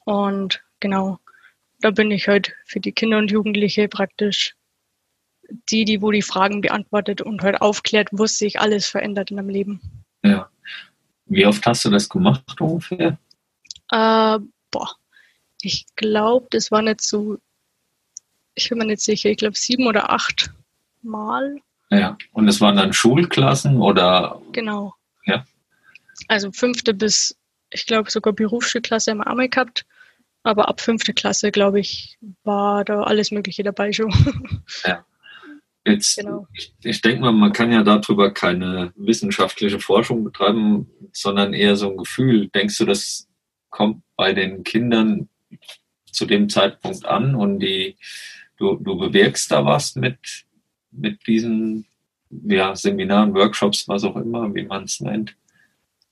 Und 0.05 0.61
genau, 0.79 1.19
da 1.79 1.91
bin 1.91 2.11
ich 2.11 2.27
halt 2.27 2.53
für 2.65 2.79
die 2.79 2.91
Kinder 2.91 3.17
und 3.17 3.31
Jugendliche 3.31 3.87
praktisch 3.87 4.55
die, 5.69 5.85
die 5.85 6.01
wo 6.01 6.11
die 6.11 6.21
Fragen 6.21 6.61
beantwortet 6.61 7.21
und 7.21 7.41
halt 7.41 7.61
aufklärt, 7.61 8.09
was 8.11 8.37
sich 8.37 8.59
alles 8.59 8.87
verändert 8.87 9.31
in 9.31 9.37
deinem 9.37 9.49
Leben. 9.49 10.03
Ja. 10.23 10.49
Wie 11.25 11.45
oft 11.45 11.65
hast 11.65 11.85
du 11.85 11.89
das 11.89 12.07
gemacht 12.07 12.59
ungefähr? 12.59 13.17
Äh, 13.89 14.39
boah, 14.69 14.89
ich 15.61 15.85
glaube, 15.95 16.47
das 16.51 16.71
war 16.71 16.81
nicht 16.81 17.01
so, 17.01 17.37
ich 18.55 18.69
bin 18.69 18.77
mir 18.77 18.85
nicht 18.85 19.01
sicher, 19.01 19.29
ich 19.29 19.37
glaube 19.37 19.57
sieben 19.57 19.87
oder 19.87 20.11
acht 20.11 20.51
Mal. 21.01 21.61
Ja, 21.91 22.17
und 22.31 22.47
es 22.47 22.61
waren 22.61 22.77
dann 22.77 22.93
Schulklassen 22.93 23.81
oder? 23.81 24.41
Genau. 24.53 24.95
Ja. 25.25 25.45
Also 26.27 26.51
fünfte 26.51 26.93
bis, 26.93 27.37
ich 27.69 27.85
glaube 27.85 28.09
sogar 28.09 28.33
Berufsschulklasse 28.33 29.11
haben 29.11 29.19
wir 29.19 29.27
einmal 29.27 29.49
gehabt. 29.49 29.85
Aber 30.43 30.69
ab 30.69 30.81
fünfte 30.81 31.13
Klasse, 31.13 31.51
glaube 31.51 31.79
ich, 31.81 32.17
war 32.43 32.83
da 32.83 33.03
alles 33.03 33.31
Mögliche 33.31 33.63
dabei 33.63 33.91
schon. 33.91 34.11
Ja. 34.85 35.05
Jetzt, 35.83 36.17
genau. 36.17 36.47
ich, 36.53 36.73
ich 36.83 37.01
denke 37.01 37.21
mal, 37.21 37.31
man 37.31 37.53
kann 37.53 37.71
ja 37.71 37.81
darüber 37.81 38.31
keine 38.31 38.93
wissenschaftliche 38.95 39.79
Forschung 39.79 40.23
betreiben, 40.23 40.87
sondern 41.11 41.53
eher 41.55 41.75
so 41.75 41.89
ein 41.89 41.97
Gefühl. 41.97 42.49
Denkst 42.49 42.77
du, 42.77 42.85
das 42.85 43.27
kommt 43.71 44.03
bei 44.15 44.31
den 44.33 44.63
Kindern 44.63 45.27
zu 46.11 46.27
dem 46.27 46.49
Zeitpunkt 46.49 47.05
an 47.05 47.33
und 47.33 47.59
die, 47.59 47.97
du, 48.57 48.75
du 48.75 48.95
bewirkst 48.95 49.51
da 49.51 49.65
was 49.65 49.95
mit, 49.95 50.45
mit 50.91 51.25
diesen 51.27 51.85
ja, 52.29 52.75
Seminaren, 52.75 53.33
Workshops, 53.33 53.87
was 53.87 54.03
auch 54.03 54.15
immer, 54.15 54.53
wie 54.53 54.63
man 54.63 54.83
es 54.83 54.99
nennt? 54.99 55.35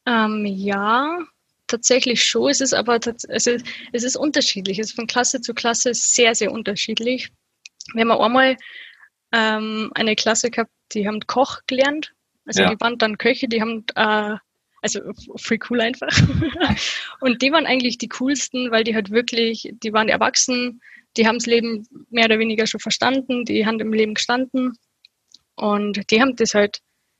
Ähm, 0.05 0.45
ja, 0.45 1.19
tatsächlich 1.67 2.23
schon. 2.23 2.49
Es 2.49 2.61
ist 2.61 2.73
aber 2.73 2.93
also 2.93 3.51
es 3.91 4.03
ist 4.03 4.17
unterschiedlich. 4.17 4.79
Es 4.79 4.87
ist 4.87 4.95
von 4.95 5.07
Klasse 5.07 5.41
zu 5.41 5.53
Klasse 5.53 5.93
sehr, 5.93 6.35
sehr 6.35 6.51
unterschiedlich. 6.51 7.29
Wenn 7.93 8.07
man 8.07 8.19
einmal 8.19 8.57
ähm, 9.31 9.91
eine 9.95 10.15
Klasse 10.15 10.49
gehabt, 10.49 10.71
die 10.93 11.07
haben 11.07 11.19
Koch 11.21 11.59
gelernt. 11.67 12.13
Also 12.45 12.63
Ja. 12.63 12.73
die 12.73 12.81
waren 12.81 12.97
dann 12.97 13.17
Köche, 13.17 13.47
die 13.47 13.61
haben 13.61 13.85
äh, 13.95 14.35
also 14.81 15.01
free 15.37 15.59
cool 15.69 15.81
einfach. 15.81 16.09
und 17.21 17.41
die 17.41 17.51
waren 17.51 17.65
eigentlich 17.65 17.97
die 17.97 18.07
coolsten, 18.09 18.71
weil 18.71 18.83
die 18.83 18.95
halt 18.95 19.11
wirklich, 19.11 19.71
die 19.83 19.93
waren 19.93 20.09
erwachsen, 20.09 20.81
die 21.17 21.27
haben 21.27 21.37
das 21.37 21.45
Leben 21.45 21.87
mehr 22.09 22.25
oder 22.25 22.39
weniger 22.39 22.67
schon 22.67 22.79
verstanden, 22.79 23.45
die 23.45 23.65
haben 23.65 23.79
im 23.79 23.93
Leben 23.93 24.13
gestanden 24.13 24.73
und 25.55 26.09
die 26.11 26.21
haben 26.21 26.35
das 26.35 26.53
halt 26.53 26.79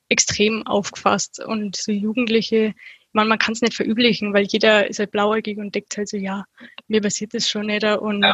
extrem 0.10 0.66
aufgefasst. 0.66 1.44
Und 1.44 1.76
so 1.76 1.92
Jugendliche, 1.92 2.74
man, 3.14 3.28
man 3.28 3.40
kann 3.40 3.54
es 3.54 3.62
nicht 3.62 3.76
verüblichen, 3.76 4.34
weil 4.34 4.46
jeder 4.48 4.88
ist 4.90 5.00
halt 5.00 5.12
blauäugig 5.12 5.58
und 5.58 5.74
denkt 5.76 5.98
halt 5.98 6.10
so, 6.10 6.18
ja, 6.18 6.46
mir 6.88 7.02
passiert 7.02 7.34
das 7.34 7.50
schon 7.50 7.68
nicht 7.68 7.84
und 7.84 8.24
Ja. 8.24 8.34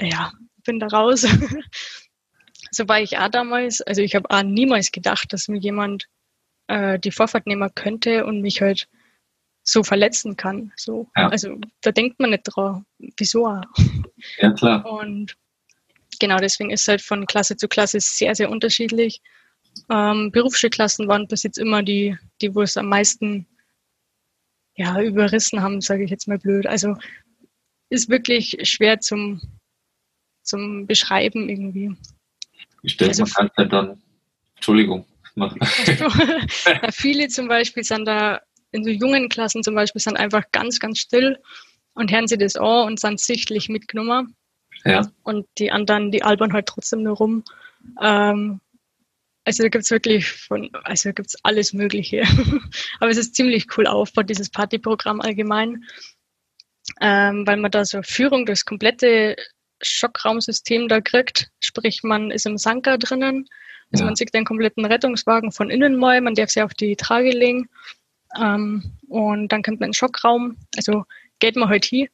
ja, 0.00 0.32
bin 0.64 0.80
da 0.80 0.86
raus. 0.88 1.22
so 2.70 2.88
war 2.88 3.00
ich 3.00 3.18
auch 3.18 3.28
damals. 3.28 3.80
Also 3.82 4.02
ich 4.02 4.14
habe 4.14 4.30
auch 4.30 4.42
niemals 4.42 4.92
gedacht, 4.92 5.32
dass 5.32 5.48
mir 5.48 5.58
jemand 5.58 6.06
äh, 6.68 6.98
die 6.98 7.12
Vorfahrt 7.12 7.46
nehmen 7.46 7.70
könnte 7.74 8.26
und 8.26 8.40
mich 8.42 8.60
halt 8.60 8.88
so 9.66 9.82
verletzen 9.82 10.36
kann. 10.36 10.72
So. 10.76 11.10
Ja. 11.16 11.28
Also 11.28 11.58
da 11.82 11.90
denkt 11.90 12.20
man 12.20 12.30
nicht 12.30 12.44
drauf. 12.44 12.82
Wieso 13.18 13.46
auch? 13.46 13.62
Ja, 14.38 14.52
klar. 14.52 14.86
Und 14.86 15.36
genau 16.20 16.38
deswegen 16.38 16.70
ist 16.70 16.82
es 16.82 16.88
halt 16.88 17.02
von 17.02 17.26
Klasse 17.26 17.56
zu 17.56 17.68
Klasse 17.68 17.98
sehr, 18.00 18.34
sehr 18.34 18.48
unterschiedlich. 18.48 19.20
Ähm, 19.90 20.30
Berufsschulklassen 20.30 21.08
waren 21.08 21.26
bis 21.26 21.42
jetzt 21.42 21.58
immer 21.58 21.82
die, 21.82 22.16
die 22.40 22.54
wo 22.54 22.62
es 22.62 22.76
am 22.76 22.88
meisten 22.88 23.46
ja, 24.76 25.00
überrissen 25.00 25.60
haben, 25.60 25.80
sage 25.80 26.04
ich 26.04 26.10
jetzt 26.10 26.28
mal 26.28 26.38
blöd. 26.38 26.66
Also 26.66 26.96
ist 27.90 28.08
wirklich 28.08 28.56
schwer 28.62 29.00
zum, 29.00 29.40
zum 30.42 30.86
Beschreiben 30.86 31.48
irgendwie. 31.48 31.94
Ich 32.82 32.96
denke, 32.96 33.10
Also- 33.10 33.24
man 33.24 33.32
kann 33.32 33.50
ja 33.58 33.64
dann, 33.64 34.02
Entschuldigung, 34.54 35.06
machen. 35.34 35.58
Na, 35.60 36.90
viele 36.92 37.28
zum 37.28 37.48
Beispiel 37.48 37.82
sind 37.84 38.04
da 38.06 38.40
in 38.72 38.84
so 38.84 38.90
jungen 38.90 39.28
Klassen 39.28 39.62
zum 39.62 39.74
Beispiel 39.74 40.00
sind 40.00 40.16
einfach 40.16 40.44
ganz, 40.52 40.80
ganz 40.80 40.98
still 40.98 41.38
und 41.94 42.12
hören 42.12 42.28
sie 42.28 42.38
das 42.38 42.56
an 42.56 42.86
und 42.86 43.00
sind 43.00 43.20
sichtlich 43.20 43.68
mitgenommen. 43.68 44.36
Ja, 44.84 45.10
Und 45.22 45.46
die 45.58 45.72
anderen, 45.72 46.12
die 46.12 46.22
albern 46.22 46.52
halt 46.52 46.66
trotzdem 46.66 47.02
nur 47.02 47.16
rum. 47.16 47.44
Ähm, 48.00 48.60
also 49.44 49.62
da 49.62 49.68
gibt's 49.68 49.90
wirklich 49.90 50.28
von, 50.30 50.70
also 50.84 51.08
da 51.08 51.12
gibt's 51.12 51.36
alles 51.44 51.72
Mögliche. 51.72 52.22
Aber 53.00 53.10
es 53.10 53.16
ist 53.16 53.34
ziemlich 53.34 53.66
cool 53.76 53.86
aufgebaut, 53.86 54.28
dieses 54.28 54.50
Partyprogramm 54.50 55.20
allgemein. 55.20 55.84
Ähm, 57.00 57.46
weil 57.46 57.56
man 57.56 57.70
da 57.70 57.84
so 57.84 58.02
Führung 58.02 58.46
durchs 58.46 58.64
komplette 58.64 59.36
Schockraumsystem 59.82 60.88
da 60.88 61.00
kriegt. 61.00 61.48
Sprich, 61.60 62.02
man 62.02 62.30
ist 62.30 62.46
im 62.46 62.58
Sanker 62.58 62.98
drinnen. 62.98 63.48
Also 63.92 64.02
Ja. 64.02 64.06
man 64.06 64.16
sieht 64.16 64.34
den 64.34 64.44
kompletten 64.44 64.84
Rettungswagen 64.84 65.52
von 65.52 65.70
innen 65.70 65.96
mal, 65.96 66.20
man 66.20 66.34
darf 66.34 66.50
sie 66.50 66.62
auf 66.62 66.74
die 66.74 66.96
Trage 66.96 67.30
legen. 67.30 67.68
Ähm, 68.38 68.92
und 69.08 69.48
dann 69.48 69.62
kommt 69.62 69.80
man 69.80 69.88
in 69.88 69.90
den 69.90 69.94
Schockraum. 69.94 70.56
Also 70.76 71.04
geht 71.38 71.56
man 71.56 71.68
halt 71.68 71.84
hin. 71.84 72.08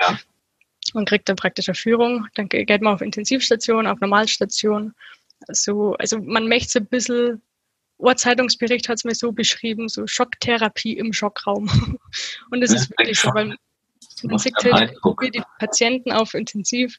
Ja. 0.00 0.18
Man 0.94 1.04
kriegt 1.04 1.28
dann 1.28 1.36
praktisch 1.36 1.68
eine 1.68 1.74
Führung. 1.74 2.26
Dann 2.34 2.48
ge- 2.48 2.64
geht 2.64 2.82
man 2.82 2.94
auf 2.94 3.00
Intensivstation, 3.00 3.86
auf 3.86 4.00
Normalstation. 4.00 4.94
So, 5.48 5.94
also 5.94 6.18
man 6.18 6.48
möchte 6.48 6.78
ein 6.80 6.86
bisschen, 6.86 7.42
Ohrzeitungsbericht 7.98 8.88
hat 8.88 8.98
es 8.98 9.04
mir 9.04 9.14
so 9.14 9.32
beschrieben, 9.32 9.88
so 9.88 10.06
Schocktherapie 10.06 10.96
im 10.96 11.12
Schockraum. 11.12 11.68
Und 12.50 12.60
das 12.60 12.70
Ja, 12.70 12.76
ist 12.76 12.90
wirklich 12.90 13.18
so, 13.20 13.28
weil 13.34 13.56
man 14.24 14.38
sieht 14.38 14.54
halt 14.56 14.92
die 15.34 15.42
Patienten 15.58 16.12
auf 16.12 16.34
Intensiv 16.34 16.98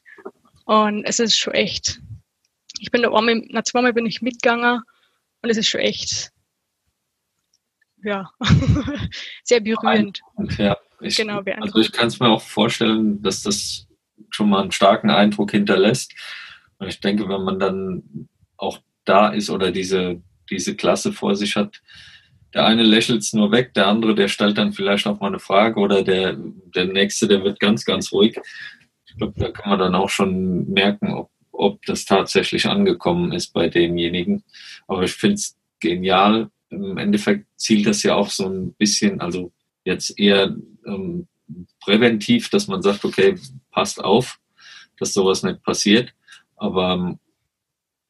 und 0.66 1.04
es 1.04 1.18
ist 1.18 1.36
schon 1.38 1.54
echt. 1.54 2.00
Ich 2.80 2.90
bin 2.90 3.02
da 3.02 3.12
einmal, 3.12 3.42
na, 3.48 3.62
zweimal 3.64 3.92
bin 3.92 4.04
ich 4.06 4.20
mitgegangen 4.20 4.82
und 5.42 5.50
es 5.50 5.56
ist 5.56 5.68
schon 5.68 5.80
echt, 5.80 6.32
ja, 8.04 8.30
sehr 9.42 9.60
berührend. 9.60 10.20
Ja, 10.58 10.76
ich, 11.00 11.16
Genau, 11.16 11.42
also 11.60 11.80
ich 11.80 11.92
kann 11.92 12.08
es 12.08 12.20
mir 12.20 12.28
auch 12.28 12.42
vorstellen, 12.42 13.22
dass 13.22 13.42
das 13.42 13.86
schon 14.30 14.48
mal 14.48 14.62
einen 14.62 14.72
starken 14.72 15.10
Eindruck 15.10 15.50
hinterlässt. 15.52 16.12
Und 16.78 16.88
ich 16.88 17.00
denke, 17.00 17.28
wenn 17.28 17.42
man 17.42 17.58
dann 17.58 18.28
auch 18.56 18.78
da 19.04 19.28
ist 19.28 19.50
oder 19.50 19.70
diese, 19.70 20.22
diese 20.50 20.76
Klasse 20.76 21.12
vor 21.12 21.36
sich 21.36 21.56
hat, 21.56 21.80
der 22.52 22.66
eine 22.66 22.84
lächelt 22.84 23.22
es 23.22 23.32
nur 23.32 23.50
weg, 23.50 23.74
der 23.74 23.88
andere, 23.88 24.14
der 24.14 24.28
stellt 24.28 24.58
dann 24.58 24.72
vielleicht 24.72 25.06
auch 25.06 25.20
mal 25.20 25.26
eine 25.26 25.40
Frage 25.40 25.80
oder 25.80 26.02
der, 26.02 26.36
der 26.74 26.84
nächste, 26.86 27.26
der 27.26 27.42
wird 27.42 27.58
ganz, 27.58 27.84
ganz 27.84 28.12
ruhig. 28.12 28.38
Ich 29.06 29.16
glaube, 29.16 29.34
da 29.36 29.50
kann 29.50 29.70
man 29.70 29.78
dann 29.80 29.94
auch 29.94 30.08
schon 30.08 30.70
merken, 30.70 31.12
ob, 31.12 31.30
ob 31.50 31.84
das 31.86 32.04
tatsächlich 32.04 32.66
angekommen 32.66 33.32
ist 33.32 33.52
bei 33.52 33.68
denjenigen. 33.68 34.44
Aber 34.86 35.02
ich 35.02 35.12
finde 35.12 35.34
es 35.34 35.56
genial. 35.80 36.48
Im 36.82 36.98
Endeffekt 36.98 37.46
zielt 37.56 37.86
das 37.86 38.02
ja 38.02 38.14
auch 38.14 38.30
so 38.30 38.46
ein 38.46 38.72
bisschen, 38.74 39.20
also 39.20 39.52
jetzt 39.84 40.18
eher 40.18 40.56
ähm, 40.86 41.26
präventiv, 41.80 42.48
dass 42.50 42.68
man 42.68 42.82
sagt, 42.82 43.04
okay, 43.04 43.36
passt 43.70 44.02
auf, 44.02 44.38
dass 44.98 45.12
sowas 45.12 45.42
nicht 45.42 45.62
passiert. 45.62 46.14
Aber 46.56 46.94
ähm, 46.94 47.18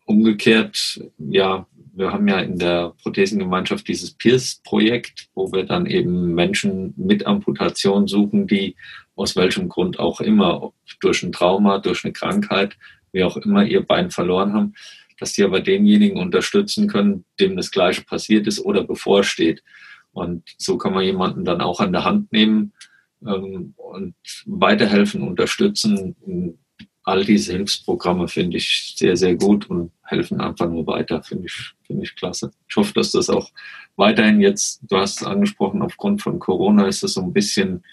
umgekehrt, 0.06 1.00
ja, 1.18 1.66
wir 1.96 2.12
haben 2.12 2.26
ja 2.28 2.40
in 2.40 2.58
der 2.58 2.92
Prothesengemeinschaft 3.02 3.86
dieses 3.86 4.12
PIRS-Projekt, 4.12 5.28
wo 5.34 5.52
wir 5.52 5.64
dann 5.64 5.86
eben 5.86 6.34
Menschen 6.34 6.92
mit 6.96 7.26
Amputation 7.26 8.08
suchen, 8.08 8.46
die 8.46 8.76
aus 9.16 9.36
welchem 9.36 9.68
Grund 9.68 9.98
auch 9.98 10.20
immer, 10.20 10.72
durch 11.00 11.22
ein 11.22 11.32
Trauma, 11.32 11.78
durch 11.78 12.04
eine 12.04 12.12
Krankheit, 12.12 12.76
wie 13.12 13.22
auch 13.22 13.36
immer, 13.36 13.64
ihr 13.64 13.82
Bein 13.82 14.10
verloren 14.10 14.52
haben, 14.52 14.74
dass 15.18 15.32
die 15.32 15.44
aber 15.44 15.60
denjenigen 15.60 16.18
unterstützen 16.18 16.88
können, 16.88 17.24
dem 17.40 17.56
das 17.56 17.70
Gleiche 17.70 18.02
passiert 18.02 18.46
ist 18.46 18.60
oder 18.60 18.84
bevorsteht. 18.84 19.62
Und 20.12 20.42
so 20.58 20.78
kann 20.78 20.94
man 20.94 21.04
jemanden 21.04 21.44
dann 21.44 21.60
auch 21.60 21.80
an 21.80 21.92
der 21.92 22.04
Hand 22.04 22.32
nehmen 22.32 22.72
ähm, 23.26 23.74
und 23.76 24.14
weiterhelfen, 24.46 25.22
unterstützen. 25.22 26.16
All 27.02 27.24
diese 27.24 27.52
Hilfsprogramme 27.52 28.28
finde 28.28 28.56
ich 28.56 28.94
sehr, 28.96 29.16
sehr 29.16 29.34
gut 29.34 29.68
und 29.68 29.92
helfen 30.04 30.40
einfach 30.40 30.68
nur 30.68 30.86
weiter, 30.86 31.22
finde 31.22 31.46
ich, 31.46 31.74
finde 31.82 32.04
ich 32.04 32.16
klasse. 32.16 32.50
Ich 32.68 32.76
hoffe, 32.76 32.94
dass 32.94 33.10
das 33.10 33.28
auch 33.28 33.50
weiterhin 33.96 34.40
jetzt, 34.40 34.80
du 34.88 34.96
hast 34.96 35.20
es 35.20 35.26
angesprochen, 35.26 35.82
aufgrund 35.82 36.22
von 36.22 36.38
Corona 36.38 36.86
ist 36.86 37.02
es 37.02 37.14
so 37.14 37.22
ein 37.22 37.32
bisschen 37.32 37.84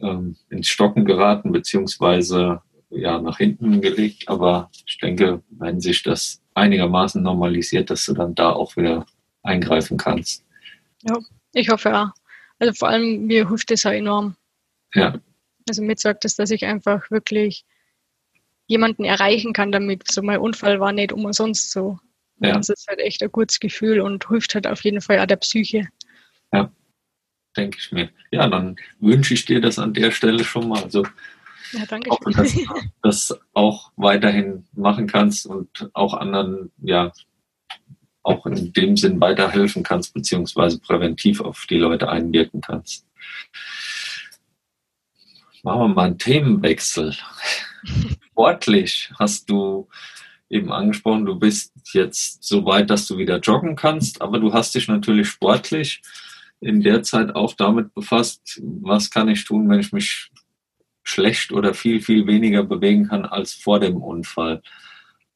ähm, 0.00 0.36
ins 0.50 0.68
Stocken 0.68 1.04
geraten, 1.04 1.52
beziehungsweise 1.52 2.62
ja, 2.92 3.20
nach 3.20 3.38
hinten 3.38 3.80
gelegt. 3.80 4.28
Aber 4.28 4.70
ich 4.86 4.98
denke, 4.98 5.42
wenn 5.50 5.80
sich 5.80 6.02
das 6.02 6.40
einigermaßen 6.54 7.22
normalisiert, 7.22 7.90
dass 7.90 8.04
du 8.06 8.14
dann 8.14 8.34
da 8.34 8.50
auch 8.50 8.76
wieder 8.76 9.06
eingreifen 9.42 9.96
kannst. 9.96 10.44
Ich 11.52 11.68
hoffe 11.68 11.96
auch. 11.96 12.10
Also 12.58 12.74
vor 12.74 12.88
allem 12.88 13.26
mir 13.26 13.48
hilft 13.48 13.70
das 13.70 13.86
auch 13.86 13.90
enorm. 13.90 14.36
Ja, 14.94 15.18
Also 15.68 15.82
mir 15.82 15.96
sagt 15.96 16.24
es, 16.24 16.36
dass 16.36 16.50
ich 16.50 16.64
einfach 16.64 17.10
wirklich 17.10 17.64
jemanden 18.66 19.04
erreichen 19.04 19.52
kann 19.52 19.72
damit. 19.72 20.10
So 20.10 20.22
mein 20.22 20.38
Unfall 20.38 20.80
war 20.80 20.92
nicht 20.92 21.12
umsonst 21.12 21.72
so. 21.72 21.98
Ja. 22.40 22.52
Das 22.52 22.68
ist 22.68 22.86
halt 22.88 23.00
echt 23.00 23.22
ein 23.22 23.32
gutes 23.32 23.60
Gefühl 23.60 24.00
und 24.00 24.28
hilft 24.28 24.54
halt 24.54 24.66
auf 24.66 24.82
jeden 24.84 25.00
Fall 25.00 25.18
auch 25.20 25.26
der 25.26 25.36
Psyche. 25.36 25.88
denke 27.56 27.78
ich 27.78 27.92
mir. 27.92 28.10
Ja, 28.30 28.48
dann 28.48 28.76
wünsche 28.98 29.34
ich 29.34 29.44
dir 29.44 29.60
das 29.60 29.78
an 29.78 29.94
der 29.94 30.10
Stelle 30.10 30.44
schon 30.44 30.68
mal. 30.68 30.82
Also 30.82 31.06
Ja, 31.78 31.86
danke. 31.86 32.10
hoffe, 32.10 32.30
dass 32.30 32.52
du 32.52 32.66
das 33.02 33.40
auch 33.54 33.92
weiterhin 33.96 34.66
machen 34.74 35.06
kannst 35.06 35.46
und 35.46 35.90
auch 35.94 36.14
anderen, 36.14 36.70
ja, 36.82 37.12
auch 38.22 38.46
in 38.46 38.72
dem 38.72 38.96
Sinn 38.96 39.20
weiterhelfen 39.20 39.82
kannst, 39.82 40.14
beziehungsweise 40.14 40.78
präventiv 40.78 41.40
auf 41.40 41.66
die 41.68 41.78
Leute 41.78 42.08
einwirken 42.08 42.60
kannst. 42.60 43.06
Machen 45.62 45.80
wir 45.80 45.88
mal 45.88 46.06
einen 46.06 46.18
Themenwechsel. 46.18 47.16
Sportlich 48.30 49.10
hast 49.18 49.50
du 49.50 49.88
eben 50.50 50.70
angesprochen, 50.70 51.24
du 51.24 51.38
bist 51.38 51.72
jetzt 51.92 52.44
so 52.44 52.64
weit, 52.66 52.90
dass 52.90 53.06
du 53.06 53.16
wieder 53.16 53.38
joggen 53.38 53.74
kannst, 53.74 54.20
aber 54.20 54.38
du 54.38 54.52
hast 54.52 54.74
dich 54.74 54.86
natürlich 54.86 55.28
sportlich 55.28 56.02
in 56.60 56.80
der 56.80 57.02
Zeit 57.02 57.34
auch 57.34 57.54
damit 57.54 57.94
befasst, 57.94 58.60
was 58.62 59.10
kann 59.10 59.28
ich 59.28 59.44
tun, 59.44 59.68
wenn 59.68 59.80
ich 59.80 59.92
mich 59.92 60.30
schlecht 61.12 61.52
oder 61.52 61.74
viel, 61.74 62.00
viel 62.00 62.26
weniger 62.26 62.62
bewegen 62.64 63.08
kann 63.08 63.24
als 63.24 63.54
vor 63.54 63.80
dem 63.80 63.96
Unfall. 63.96 64.62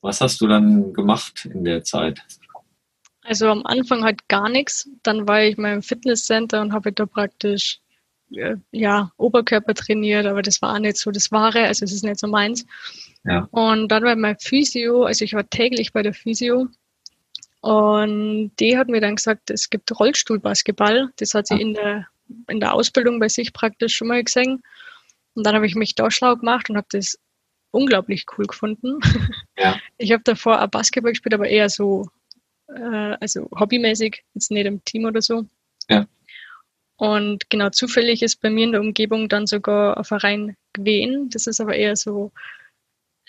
Was 0.00 0.20
hast 0.20 0.40
du 0.40 0.46
dann 0.46 0.92
gemacht 0.92 1.48
in 1.52 1.64
der 1.64 1.84
Zeit? 1.84 2.20
Also 3.22 3.48
am 3.48 3.66
Anfang 3.66 4.04
halt 4.04 4.28
gar 4.28 4.48
nichts. 4.48 4.88
Dann 5.02 5.26
war 5.26 5.42
ich 5.42 5.56
mal 5.56 5.74
im 5.74 5.82
Fitnesscenter 5.82 6.60
und 6.60 6.72
habe 6.72 6.92
da 6.92 7.06
praktisch 7.06 7.80
äh, 8.32 8.56
ja, 8.70 9.10
Oberkörper 9.16 9.74
trainiert, 9.74 10.26
aber 10.26 10.42
das 10.42 10.62
war 10.62 10.74
auch 10.74 10.78
nicht 10.78 10.96
so 10.96 11.10
das 11.10 11.30
Wahre, 11.32 11.64
also 11.66 11.84
es 11.84 11.92
ist 11.92 12.04
nicht 12.04 12.18
so 12.18 12.26
meins. 12.26 12.66
Ja. 13.24 13.48
Und 13.50 13.88
dann 13.88 14.04
war 14.04 14.16
mein 14.16 14.38
Physio, 14.38 15.04
also 15.04 15.24
ich 15.24 15.34
war 15.34 15.48
täglich 15.48 15.92
bei 15.92 16.02
der 16.02 16.14
Physio 16.14 16.68
und 17.60 18.52
die 18.60 18.78
hat 18.78 18.88
mir 18.88 19.00
dann 19.00 19.16
gesagt, 19.16 19.50
es 19.50 19.70
gibt 19.70 19.98
Rollstuhlbasketball. 19.98 21.10
Das 21.16 21.34
hat 21.34 21.48
sie 21.48 21.60
in 21.60 21.74
der, 21.74 22.06
in 22.48 22.60
der 22.60 22.72
Ausbildung 22.72 23.18
bei 23.18 23.28
sich 23.28 23.52
praktisch 23.52 23.96
schon 23.96 24.08
mal 24.08 24.22
gesehen. 24.22 24.62
Und 25.36 25.46
dann 25.46 25.54
habe 25.54 25.66
ich 25.66 25.74
mich 25.74 25.94
da 25.94 26.10
schlau 26.10 26.34
gemacht 26.36 26.70
und 26.70 26.76
habe 26.76 26.86
das 26.90 27.18
unglaublich 27.70 28.24
cool 28.36 28.46
gefunden. 28.46 28.98
Ja. 29.58 29.80
Ich 29.96 30.12
habe 30.12 30.22
davor 30.22 30.62
auch 30.62 30.66
Basketball 30.66 31.12
gespielt, 31.12 31.32
aber 31.32 31.48
eher 31.48 31.70
so, 31.70 32.10
äh, 32.68 33.16
also 33.20 33.48
hobbymäßig, 33.58 34.22
jetzt 34.34 34.50
nicht 34.50 34.66
im 34.66 34.84
Team 34.84 35.06
oder 35.06 35.22
so. 35.22 35.46
Ja. 35.88 36.06
Und 36.96 37.48
genau 37.48 37.70
zufällig 37.70 38.22
ist 38.22 38.42
bei 38.42 38.50
mir 38.50 38.64
in 38.64 38.72
der 38.72 38.82
Umgebung 38.82 39.30
dann 39.30 39.46
sogar 39.46 39.96
ein 39.96 40.04
Verein 40.04 40.56
gewesen. 40.74 41.30
Das 41.30 41.46
ist 41.46 41.58
aber 41.60 41.74
eher 41.74 41.96
so, 41.96 42.32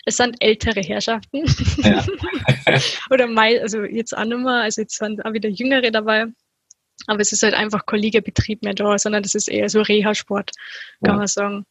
es 0.04 0.16
sind 0.18 0.36
ältere 0.40 0.80
Herrschaften. 0.80 1.44
Ja. 1.78 2.04
oder 3.10 3.26
mal, 3.26 3.58
also 3.60 3.82
jetzt 3.84 4.14
auch 4.16 4.24
nicht 4.24 4.38
mehr, 4.38 4.62
also 4.62 4.82
jetzt 4.82 4.98
sind 4.98 5.24
auch 5.24 5.32
wieder 5.32 5.48
Jüngere 5.48 5.90
dabei. 5.90 6.26
Aber 7.06 7.20
es 7.20 7.32
ist 7.32 7.42
halt 7.42 7.54
einfach 7.54 7.86
kein 7.86 8.00
Ligabetrieb 8.00 8.62
mehr 8.62 8.74
da, 8.74 8.98
sondern 8.98 9.22
das 9.22 9.34
ist 9.34 9.48
eher 9.48 9.70
so 9.70 9.80
Reha-Sport, 9.80 10.50
kann 11.02 11.12
Ja. 11.14 11.16
man 11.16 11.26
sagen. 11.26 11.66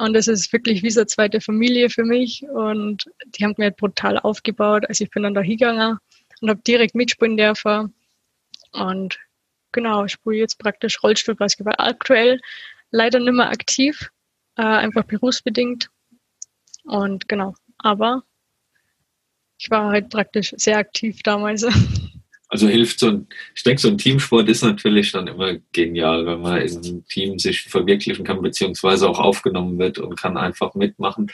Und 0.00 0.14
das 0.14 0.28
ist 0.28 0.50
wirklich 0.54 0.82
wie 0.82 0.90
so 0.90 1.00
eine 1.00 1.08
zweite 1.08 1.42
Familie 1.42 1.90
für 1.90 2.04
mich. 2.04 2.42
Und 2.48 3.04
die 3.34 3.44
haben 3.44 3.54
mir 3.58 3.64
halt 3.64 3.76
brutal 3.76 4.18
aufgebaut. 4.18 4.86
Also 4.88 5.04
ich 5.04 5.10
bin 5.10 5.24
dann 5.24 5.34
da 5.34 5.42
hingegangen 5.42 5.98
und 6.40 6.48
habe 6.48 6.62
direkt 6.66 6.94
mitspielen 6.94 7.36
dürfen. 7.36 7.92
Und 8.72 9.18
genau, 9.72 10.06
ich 10.06 10.12
spiele 10.12 10.36
jetzt 10.36 10.58
praktisch 10.58 11.02
Rollstuhlbasketball. 11.02 11.74
Aktuell 11.76 12.40
leider 12.90 13.18
nicht 13.18 13.34
mehr 13.34 13.50
aktiv, 13.50 14.10
äh, 14.56 14.62
einfach 14.62 15.04
berufsbedingt. 15.04 15.90
Und 16.84 17.28
genau, 17.28 17.54
aber 17.76 18.22
ich 19.58 19.70
war 19.70 19.90
halt 19.90 20.08
praktisch 20.08 20.54
sehr 20.56 20.78
aktiv 20.78 21.22
damals. 21.22 21.66
Also 22.52 22.66
hilft 22.66 22.98
so 22.98 23.08
ein, 23.08 23.28
ich 23.54 23.62
denke, 23.62 23.80
so 23.80 23.88
ein 23.88 23.96
Teamsport 23.96 24.48
ist 24.48 24.62
natürlich 24.62 25.12
dann 25.12 25.28
immer 25.28 25.54
genial, 25.72 26.26
wenn 26.26 26.40
man 26.40 26.60
in 26.60 26.78
einem 26.78 27.06
Team 27.06 27.38
sich 27.38 27.62
verwirklichen 27.62 28.24
kann, 28.24 28.42
beziehungsweise 28.42 29.08
auch 29.08 29.20
aufgenommen 29.20 29.78
wird 29.78 29.98
und 29.98 30.16
kann 30.16 30.36
einfach 30.36 30.74
mitmachen. 30.74 31.30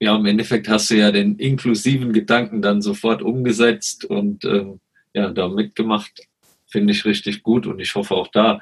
Ja, 0.00 0.16
im 0.16 0.26
Endeffekt 0.26 0.68
hast 0.68 0.90
du 0.90 0.96
ja 0.96 1.12
den 1.12 1.36
inklusiven 1.36 2.12
Gedanken 2.12 2.60
dann 2.60 2.82
sofort 2.82 3.22
umgesetzt 3.22 4.04
und 4.04 4.44
ähm, 4.44 4.80
ja, 5.14 5.30
da 5.30 5.48
mitgemacht. 5.48 6.26
Finde 6.66 6.92
ich 6.92 7.04
richtig 7.04 7.44
gut 7.44 7.68
und 7.68 7.78
ich 7.78 7.94
hoffe 7.94 8.16
auch 8.16 8.26
da, 8.28 8.60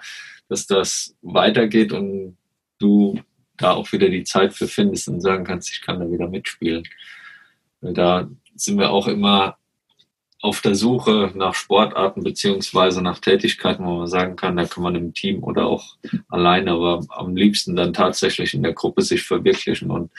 dass 0.50 0.66
das 0.66 1.16
weitergeht 1.22 1.92
und 1.92 2.36
du 2.78 3.18
da 3.56 3.72
auch 3.72 3.90
wieder 3.92 4.10
die 4.10 4.24
Zeit 4.24 4.52
für 4.52 4.68
findest 4.68 5.08
und 5.08 5.22
sagen 5.22 5.44
kannst, 5.44 5.70
ich 5.72 5.80
kann 5.80 5.98
da 5.98 6.10
wieder 6.10 6.28
mitspielen. 6.28 6.82
Da 7.80 8.28
sind 8.54 8.78
wir 8.78 8.90
auch 8.90 9.08
immer 9.08 9.56
auf 10.42 10.60
der 10.60 10.74
Suche 10.74 11.30
nach 11.36 11.54
Sportarten 11.54 12.24
beziehungsweise 12.24 13.00
nach 13.00 13.20
Tätigkeiten, 13.20 13.86
wo 13.86 13.98
man 13.98 14.08
sagen 14.08 14.34
kann, 14.34 14.56
da 14.56 14.64
kann 14.64 14.82
man 14.82 14.96
im 14.96 15.14
Team 15.14 15.44
oder 15.44 15.66
auch 15.66 15.96
alleine, 16.28 16.72
aber 16.72 17.06
am 17.10 17.36
liebsten 17.36 17.76
dann 17.76 17.92
tatsächlich 17.92 18.52
in 18.52 18.64
der 18.64 18.72
Gruppe 18.72 19.02
sich 19.02 19.22
verwirklichen 19.22 19.92
und 19.92 20.10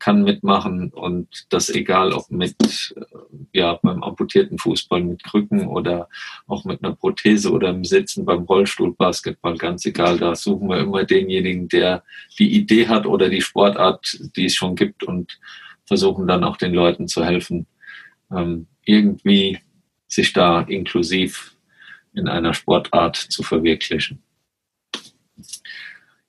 kann 0.00 0.24
mitmachen 0.24 0.90
und 0.90 1.46
das 1.50 1.70
egal 1.70 2.12
ob 2.12 2.28
mit 2.28 2.56
äh, 2.96 3.04
ja 3.52 3.78
beim 3.80 4.02
amputierten 4.02 4.58
Fußball 4.58 5.02
mit 5.02 5.22
Krücken 5.22 5.68
oder 5.68 6.08
auch 6.48 6.64
mit 6.64 6.82
einer 6.82 6.96
Prothese 6.96 7.52
oder 7.52 7.70
im 7.70 7.84
Sitzen 7.84 8.24
beim 8.24 8.42
Rollstuhlbasketball, 8.42 9.56
ganz 9.58 9.86
egal, 9.86 10.18
da 10.18 10.34
suchen 10.34 10.68
wir 10.68 10.78
immer 10.78 11.04
denjenigen, 11.04 11.68
der 11.68 12.02
die 12.36 12.52
Idee 12.52 12.88
hat 12.88 13.06
oder 13.06 13.28
die 13.28 13.42
Sportart, 13.42 14.18
die 14.34 14.46
es 14.46 14.56
schon 14.56 14.74
gibt 14.74 15.04
und 15.04 15.38
versuchen 15.84 16.26
dann 16.26 16.42
auch 16.42 16.56
den 16.56 16.74
Leuten 16.74 17.06
zu 17.06 17.24
helfen, 17.24 17.66
ähm, 18.32 18.66
irgendwie 18.84 19.60
sich 20.08 20.32
da 20.32 20.62
inklusiv 20.62 21.54
in 22.14 22.28
einer 22.28 22.54
Sportart 22.54 23.16
zu 23.16 23.42
verwirklichen. 23.42 24.22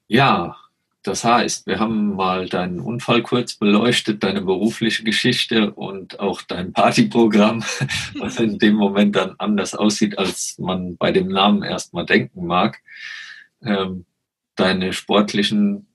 Ja, 0.06 0.56
das 1.02 1.24
heißt, 1.24 1.66
wir 1.66 1.78
haben 1.78 2.14
mal 2.14 2.48
deinen 2.48 2.78
Unfall 2.80 3.22
kurz 3.22 3.54
beleuchtet, 3.54 4.22
deine 4.22 4.42
berufliche 4.42 5.02
Geschichte 5.02 5.72
und 5.72 6.20
auch 6.20 6.42
dein 6.42 6.74
Partyprogramm, 6.74 7.64
was 8.18 8.38
in 8.38 8.58
dem 8.58 8.74
Moment 8.74 9.16
dann 9.16 9.34
anders 9.38 9.74
aussieht, 9.74 10.18
als 10.18 10.58
man 10.58 10.96
bei 10.98 11.10
dem 11.10 11.28
Namen 11.28 11.62
erstmal 11.62 12.04
denken 12.04 12.46
mag. 12.46 12.80
Ähm, 13.62 14.04
deine 14.56 14.92
sportlichen 14.92 15.86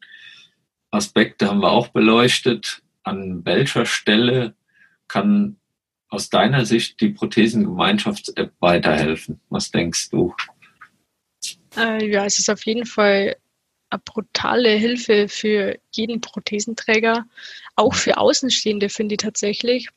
Aspekte 0.90 1.50
haben 1.50 1.60
wir 1.60 1.72
auch 1.72 1.90
beleuchtet. 1.90 2.82
An 3.04 3.46
welcher 3.46 3.86
Stelle 3.86 4.56
kann 5.08 5.58
aus 6.10 6.30
deiner 6.30 6.66
Sicht 6.66 7.02
die 7.02 7.10
Prothesengemeinschafts-App 7.10 8.54
weiterhelfen? 8.60 9.40
Was 9.50 9.72
denkst 9.72 10.10
du? 10.10 10.34
Äh, 11.78 12.10
ja, 12.10 12.26
es 12.26 12.40
ist 12.40 12.50
auf 12.50 12.66
jeden 12.66 12.86
Fall 12.86 13.36
eine 13.90 14.02
brutale 14.04 14.70
Hilfe 14.70 15.28
für 15.28 15.78
jeden 15.92 16.22
Prothesenträger, 16.22 17.26
auch 17.76 17.94
für 17.94 18.18
Außenstehende, 18.18 18.90
finde 18.90 19.16
ich 19.16 19.20
tatsächlich, 19.22 19.90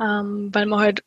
ähm, 0.00 0.50
weil 0.52 0.66
man 0.66 0.80
halt, 0.80 1.04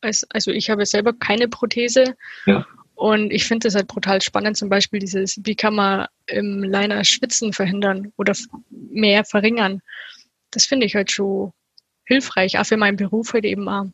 als, 0.00 0.24
also 0.30 0.50
ich 0.50 0.70
habe 0.70 0.86
selber 0.86 1.12
keine 1.12 1.48
Prothese 1.48 2.16
Ja. 2.46 2.66
und 2.94 3.30
ich 3.30 3.44
finde 3.44 3.66
das 3.66 3.74
halt 3.74 3.88
brutal 3.88 4.20
spannend, 4.22 4.56
zum 4.56 4.68
Beispiel 4.68 5.00
dieses, 5.00 5.40
wie 5.42 5.54
kann 5.54 5.74
man 5.74 6.06
im 6.26 6.62
Liner 6.62 7.04
Schwitzen 7.04 7.52
verhindern 7.52 8.12
oder 8.16 8.34
mehr 8.70 9.24
verringern. 9.24 9.80
Das 10.50 10.66
finde 10.66 10.86
ich 10.86 10.94
halt 10.94 11.10
schon 11.10 11.52
hilfreich, 12.04 12.58
auch 12.58 12.66
für 12.66 12.76
meinen 12.76 12.96
Beruf 12.96 13.32
halt 13.32 13.44
eben 13.44 13.68
auch. 13.68 13.86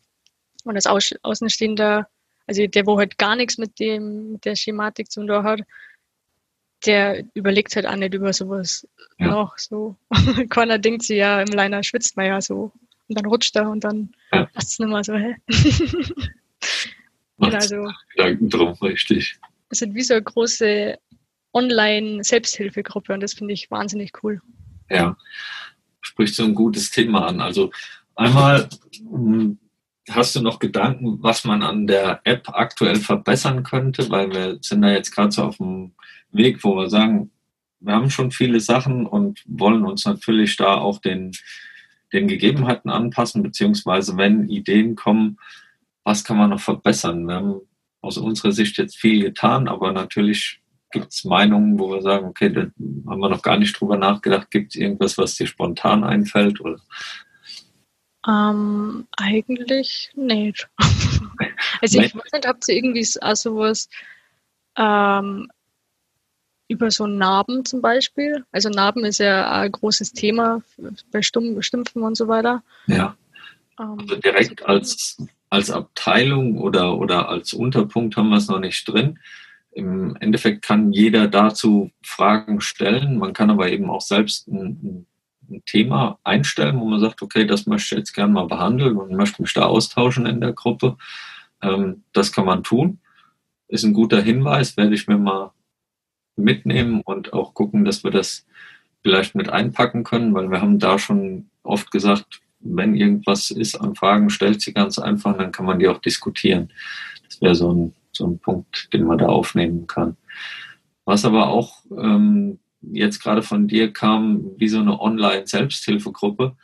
Und 0.63 0.75
als 0.75 0.85
Außenstehender, 0.87 2.07
also 2.47 2.67
der, 2.67 2.85
wo 2.85 2.97
halt 2.99 3.17
gar 3.17 3.35
nichts 3.35 3.57
mit 3.57 3.79
dem, 3.79 4.33
mit 4.33 4.45
der 4.45 4.55
Schematik 4.55 5.11
zu 5.11 5.25
tun 5.25 5.43
hat, 5.43 5.61
der 6.85 7.23
überlegt 7.35 7.75
halt 7.75 7.85
auch 7.85 7.95
nicht 7.95 8.13
über 8.13 8.33
sowas 8.33 8.87
Ja. 9.19 9.27
noch 9.27 9.57
so. 9.57 9.95
Keiner 10.49 10.77
denkt 10.79 11.03
sich 11.03 11.17
ja, 11.17 11.41
im 11.41 11.47
Liner 11.49 11.83
schwitzt 11.83 12.17
man 12.17 12.25
ja 12.25 12.41
so. 12.41 12.71
Und 13.07 13.17
dann 13.19 13.25
rutscht 13.25 13.55
er 13.55 13.69
und 13.69 13.83
dann 13.83 14.13
Ja. 14.33 14.45
passt 14.45 14.71
es 14.73 14.79
nicht 14.79 14.89
mehr 14.89 15.03
so, 15.03 15.13
hä? 15.15 15.35
Also 17.39 17.87
Gedanken 18.15 18.49
drum, 18.49 18.73
richtig. 18.81 19.39
es 19.69 19.79
sind 19.79 19.95
wie 19.95 20.03
so 20.03 20.13
eine 20.13 20.23
große 20.23 20.97
Online-Selbsthilfegruppe 21.53 23.13
und 23.13 23.21
das 23.21 23.33
finde 23.33 23.53
ich 23.53 23.69
wahnsinnig 23.71 24.11
cool. 24.23 24.41
Ja, 24.89 25.17
spricht 26.01 26.35
so 26.35 26.43
ein 26.43 26.53
gutes 26.55 26.91
Thema 26.91 27.25
an. 27.27 27.41
Also 27.41 27.71
einmal 28.15 28.69
mh, 29.03 29.55
hast 30.09 30.35
du 30.35 30.41
noch 30.41 30.59
Gedanken, 30.59 31.21
was 31.21 31.45
man 31.45 31.63
an 31.63 31.87
der 31.87 32.21
App 32.23 32.49
aktuell 32.49 32.97
verbessern 32.97 33.63
könnte, 33.63 34.09
weil 34.09 34.31
wir 34.31 34.57
sind 34.61 34.81
da 34.81 34.89
jetzt 34.89 35.11
gerade 35.11 35.31
so 35.31 35.43
auf 35.43 35.57
dem 35.57 35.93
Weg, 36.31 36.63
wo 36.63 36.75
wir 36.75 36.89
sagen, 36.89 37.31
wir 37.79 37.93
haben 37.93 38.09
schon 38.09 38.31
viele 38.31 38.59
Sachen 38.59 39.05
und 39.05 39.43
wollen 39.47 39.85
uns 39.85 40.05
natürlich 40.05 40.55
da 40.55 40.75
auch 40.75 40.99
den, 40.99 41.31
den 42.13 42.27
Gegebenheiten 42.27 42.89
anpassen, 42.89 43.43
beziehungsweise 43.43 44.17
wenn 44.17 44.49
Ideen 44.49 44.95
kommen, 44.95 45.37
was 46.03 46.23
kann 46.23 46.37
man 46.37 46.49
noch 46.51 46.59
verbessern? 46.59 47.25
Wir 47.25 47.35
haben 47.35 47.61
aus 48.01 48.17
unserer 48.17 48.51
Sicht 48.51 48.77
jetzt 48.77 48.97
viel 48.97 49.21
getan, 49.21 49.67
aber 49.67 49.91
natürlich 49.91 50.61
gibt 50.91 51.13
es 51.13 51.23
Meinungen, 51.23 51.79
wo 51.79 51.91
wir 51.91 52.01
sagen, 52.01 52.27
okay, 52.27 52.51
da 52.51 52.61
haben 52.61 53.19
wir 53.19 53.29
noch 53.29 53.41
gar 53.41 53.57
nicht 53.57 53.79
drüber 53.79 53.97
nachgedacht. 53.97 54.51
Gibt 54.51 54.75
es 54.75 54.81
irgendwas, 54.81 55.17
was 55.17 55.35
dir 55.35 55.47
spontan 55.47 56.03
einfällt? 56.03 56.59
Oder? 56.59 56.79
Ähm, 58.27 59.07
eigentlich 59.17 60.11
nicht. 60.15 60.69
also 61.81 61.99
ich 61.99 62.15
weiß 62.15 62.31
nicht, 62.33 62.47
habt 62.47 62.67
ihr 62.67 62.75
irgendwie 62.75 63.07
auch 63.21 63.35
sowas 63.35 63.89
ähm, 64.77 65.49
über 66.67 66.91
so 66.91 67.07
Narben 67.07 67.65
zum 67.65 67.81
Beispiel? 67.81 68.45
Also 68.51 68.69
Narben 68.69 69.05
ist 69.05 69.19
ja 69.19 69.51
ein 69.51 69.71
großes 69.71 70.13
Thema 70.13 70.61
bei 71.11 71.21
Stumm 71.21 71.61
Stümpfen 71.61 72.03
und 72.03 72.15
so 72.15 72.27
weiter. 72.27 72.63
Ja, 72.87 73.17
Ähm, 73.79 73.97
also 73.99 74.15
direkt 74.15 74.65
als, 74.65 75.17
als 75.49 75.69
Abteilung 75.69 76.57
oder, 76.57 76.97
oder 76.97 77.29
als 77.29 77.53
Unterpunkt 77.53 78.17
haben 78.17 78.29
wir 78.29 78.37
es 78.37 78.47
noch 78.47 78.59
nicht 78.59 78.87
drin. 78.87 79.19
Im 79.71 80.17
Endeffekt 80.17 80.63
kann 80.63 80.91
jeder 80.91 81.27
dazu 81.27 81.91
Fragen 82.03 82.59
stellen. 82.61 83.17
Man 83.17 83.33
kann 83.33 83.49
aber 83.49 83.71
eben 83.71 83.89
auch 83.89 84.01
selbst 84.01 84.47
ein, 84.47 84.79
ein 84.83 85.07
Thema 85.65 86.19
einstellen, 86.23 86.79
wo 86.79 86.85
man 86.85 86.99
sagt, 86.99 87.21
okay, 87.21 87.45
das 87.45 87.65
möchte 87.67 87.95
ich 87.95 87.99
jetzt 87.99 88.13
gerne 88.13 88.33
mal 88.33 88.47
behandeln 88.47 88.97
und 88.97 89.13
möchte 89.13 89.41
mich 89.41 89.53
da 89.53 89.65
austauschen 89.65 90.25
in 90.25 90.41
der 90.41 90.53
Gruppe. 90.53 90.97
Ähm, 91.61 92.03
das 92.13 92.31
kann 92.31 92.45
man 92.45 92.63
tun. 92.63 92.99
Ist 93.67 93.83
ein 93.83 93.93
guter 93.93 94.21
Hinweis, 94.21 94.77
werde 94.77 94.95
ich 94.95 95.07
mir 95.07 95.17
mal 95.17 95.51
mitnehmen 96.35 97.01
und 97.01 97.33
auch 97.33 97.53
gucken, 97.53 97.85
dass 97.85 98.03
wir 98.03 98.11
das 98.11 98.45
vielleicht 99.03 99.35
mit 99.35 99.49
einpacken 99.49 100.03
können, 100.03 100.33
weil 100.33 100.49
wir 100.49 100.61
haben 100.61 100.79
da 100.79 100.99
schon 100.99 101.49
oft 101.63 101.91
gesagt, 101.91 102.41
wenn 102.59 102.95
irgendwas 102.95 103.51
ist 103.51 103.75
an 103.75 103.95
Fragen, 103.95 104.29
stellt 104.29 104.61
sie 104.61 104.73
ganz 104.73 104.99
einfach, 104.99 105.35
dann 105.37 105.51
kann 105.51 105.65
man 105.65 105.79
die 105.79 105.87
auch 105.87 105.99
diskutieren. 105.99 106.71
Das 107.27 107.41
wäre 107.41 107.55
so 107.55 107.73
ein, 107.73 107.93
so 108.11 108.27
ein 108.27 108.39
Punkt, 108.39 108.93
den 108.93 109.05
man 109.05 109.17
da 109.17 109.27
aufnehmen 109.27 109.87
kann. 109.87 110.17
Was 111.05 111.25
aber 111.25 111.49
auch 111.49 111.83
ähm, 111.97 112.59
jetzt 112.81 113.21
gerade 113.21 113.43
von 113.43 113.67
dir 113.67 113.93
kam, 113.93 114.51
wie 114.57 114.67
so 114.67 114.79
eine 114.79 114.99
Online-Selbsthilfegruppe. 114.99 116.55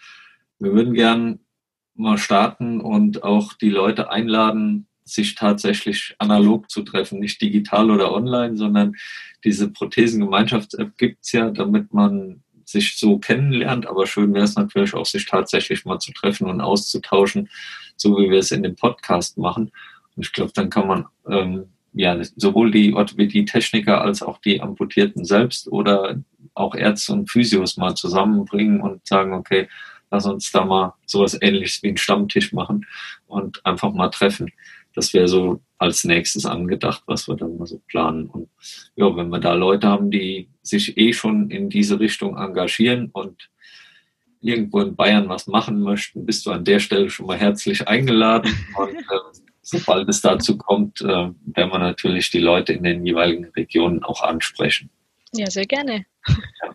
Wir 0.60 0.74
würden 0.74 0.94
gern 0.94 1.40
mal 1.96 2.18
starten 2.18 2.80
und 2.82 3.24
auch 3.24 3.54
die 3.54 3.70
Leute 3.70 4.10
einladen, 4.10 4.88
sich 5.04 5.36
tatsächlich 5.36 6.16
analog 6.20 6.70
zu 6.70 6.84
treffen, 6.84 7.20
nicht 7.20 7.42
digital 7.42 7.92
oder 7.92 8.12
online, 8.14 8.58
sondern 8.58 8.96
diese 9.44 9.70
Prothesengemeinschafts-App 9.70 10.98
gibt's 10.98 11.32
ja, 11.32 11.50
damit 11.50 11.94
man 11.94 12.44
sich 12.66 12.98
so 12.98 13.18
kennenlernt, 13.18 13.88
aber 13.88 14.06
schön 14.06 14.34
wäre 14.34 14.44
es 14.44 14.56
natürlich 14.56 14.94
auch, 14.94 15.06
sich 15.06 15.26
tatsächlich 15.26 15.86
mal 15.86 16.00
zu 16.00 16.12
treffen 16.12 16.48
und 16.48 16.60
auszutauschen, 16.60 17.50
so 17.96 18.18
wie 18.18 18.30
wir 18.30 18.40
es 18.40 18.52
in 18.52 18.64
dem 18.64 18.76
Podcast 18.76 19.38
machen. 19.38 19.72
Und 20.16 20.26
ich 20.26 20.34
glaube, 20.34 20.52
dann 20.54 20.70
kann 20.70 20.88
man 20.88 21.06
ähm, 21.30 21.70
ja 21.98 22.18
sowohl 22.36 22.72
die 22.72 22.94
Orthopädie-Techniker 22.94 24.02
als 24.02 24.22
auch 24.22 24.40
die 24.40 24.62
Amputierten 24.62 25.26
selbst 25.26 25.68
oder 25.68 26.18
auch 26.54 26.76
Ärzte 26.76 27.14
und 27.14 27.30
Physios 27.30 27.78
mal 27.78 27.96
zusammenbringen 27.96 28.82
und 28.82 29.06
sagen, 29.06 29.34
okay, 29.34 29.68
lass 30.12 30.26
uns 30.26 30.52
da 30.52 30.66
mal 30.66 30.94
sowas 31.06 31.38
ähnliches 31.42 31.84
wie 31.84 31.90
einen 31.90 31.98
Stammtisch 31.98 32.54
machen 32.54 32.86
und 33.28 33.66
einfach 33.66 33.94
mal 33.94 34.10
treffen. 34.10 34.52
Das 34.96 35.14
wäre 35.14 35.28
so 35.28 35.62
als 35.78 36.04
nächstes 36.04 36.46
angedacht, 36.46 37.04
was 37.06 37.28
wir 37.28 37.36
dann 37.36 37.58
mal 37.58 37.68
so 37.68 37.80
planen. 37.88 38.28
Und 38.28 38.50
ja, 38.96 39.16
wenn 39.16 39.30
wir 39.30 39.40
da 39.40 39.54
Leute 39.54 39.88
haben, 39.88 40.10
die 40.10 40.50
sich 40.64 40.98
eh 40.98 41.14
schon 41.14 41.52
in 41.52 41.70
diese 41.70 42.00
Richtung 42.00 42.36
engagieren 42.36 43.10
und 43.12 43.50
irgendwo 44.42 44.82
in 44.82 44.96
Bayern 44.96 45.30
was 45.30 45.48
machen 45.48 45.82
möchten, 45.82 46.26
bist 46.26 46.46
du 46.46 46.52
an 46.52 46.66
der 46.66 46.80
Stelle 46.80 47.10
schon 47.10 47.28
mal 47.28 47.38
herzlich 47.38 47.88
eingeladen. 47.88 48.52
Und 48.78 48.96
äh, 48.96 49.47
sobald 49.68 50.08
es 50.08 50.22
dazu 50.22 50.58
kommt, 50.58 51.02
äh, 51.02 51.06
werden 51.06 51.72
wir 51.72 51.80
natürlich 51.80 52.32
die 52.32 52.40
Leute 52.40 52.72
in 52.72 52.84
den 52.84 53.06
jeweiligen 53.06 53.46
Regionen 53.50 54.02
auch 54.02 54.22
ansprechen. 54.24 54.90
Ja, 55.34 55.50
sehr 55.50 55.66
gerne. 55.66 56.06
Ja. 56.28 56.74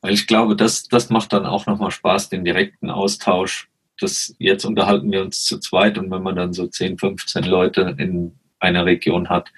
Weil 0.00 0.14
ich 0.14 0.26
glaube, 0.26 0.56
das, 0.56 0.88
das 0.88 1.10
macht 1.10 1.32
dann 1.32 1.46
auch 1.46 1.66
nochmal 1.66 1.92
Spaß, 1.92 2.28
den 2.28 2.44
direkten 2.44 2.90
Austausch. 2.90 3.68
Das, 4.00 4.34
jetzt 4.40 4.64
unterhalten 4.64 5.12
wir 5.12 5.22
uns 5.22 5.44
zu 5.44 5.60
zweit 5.60 5.96
und 5.96 6.10
wenn 6.10 6.24
man 6.24 6.34
dann 6.34 6.52
so 6.52 6.66
10, 6.66 6.98
15 6.98 7.44
Leute 7.44 7.94
in 7.98 8.36
einer 8.58 8.84
Region 8.84 9.28
hat, 9.28 9.52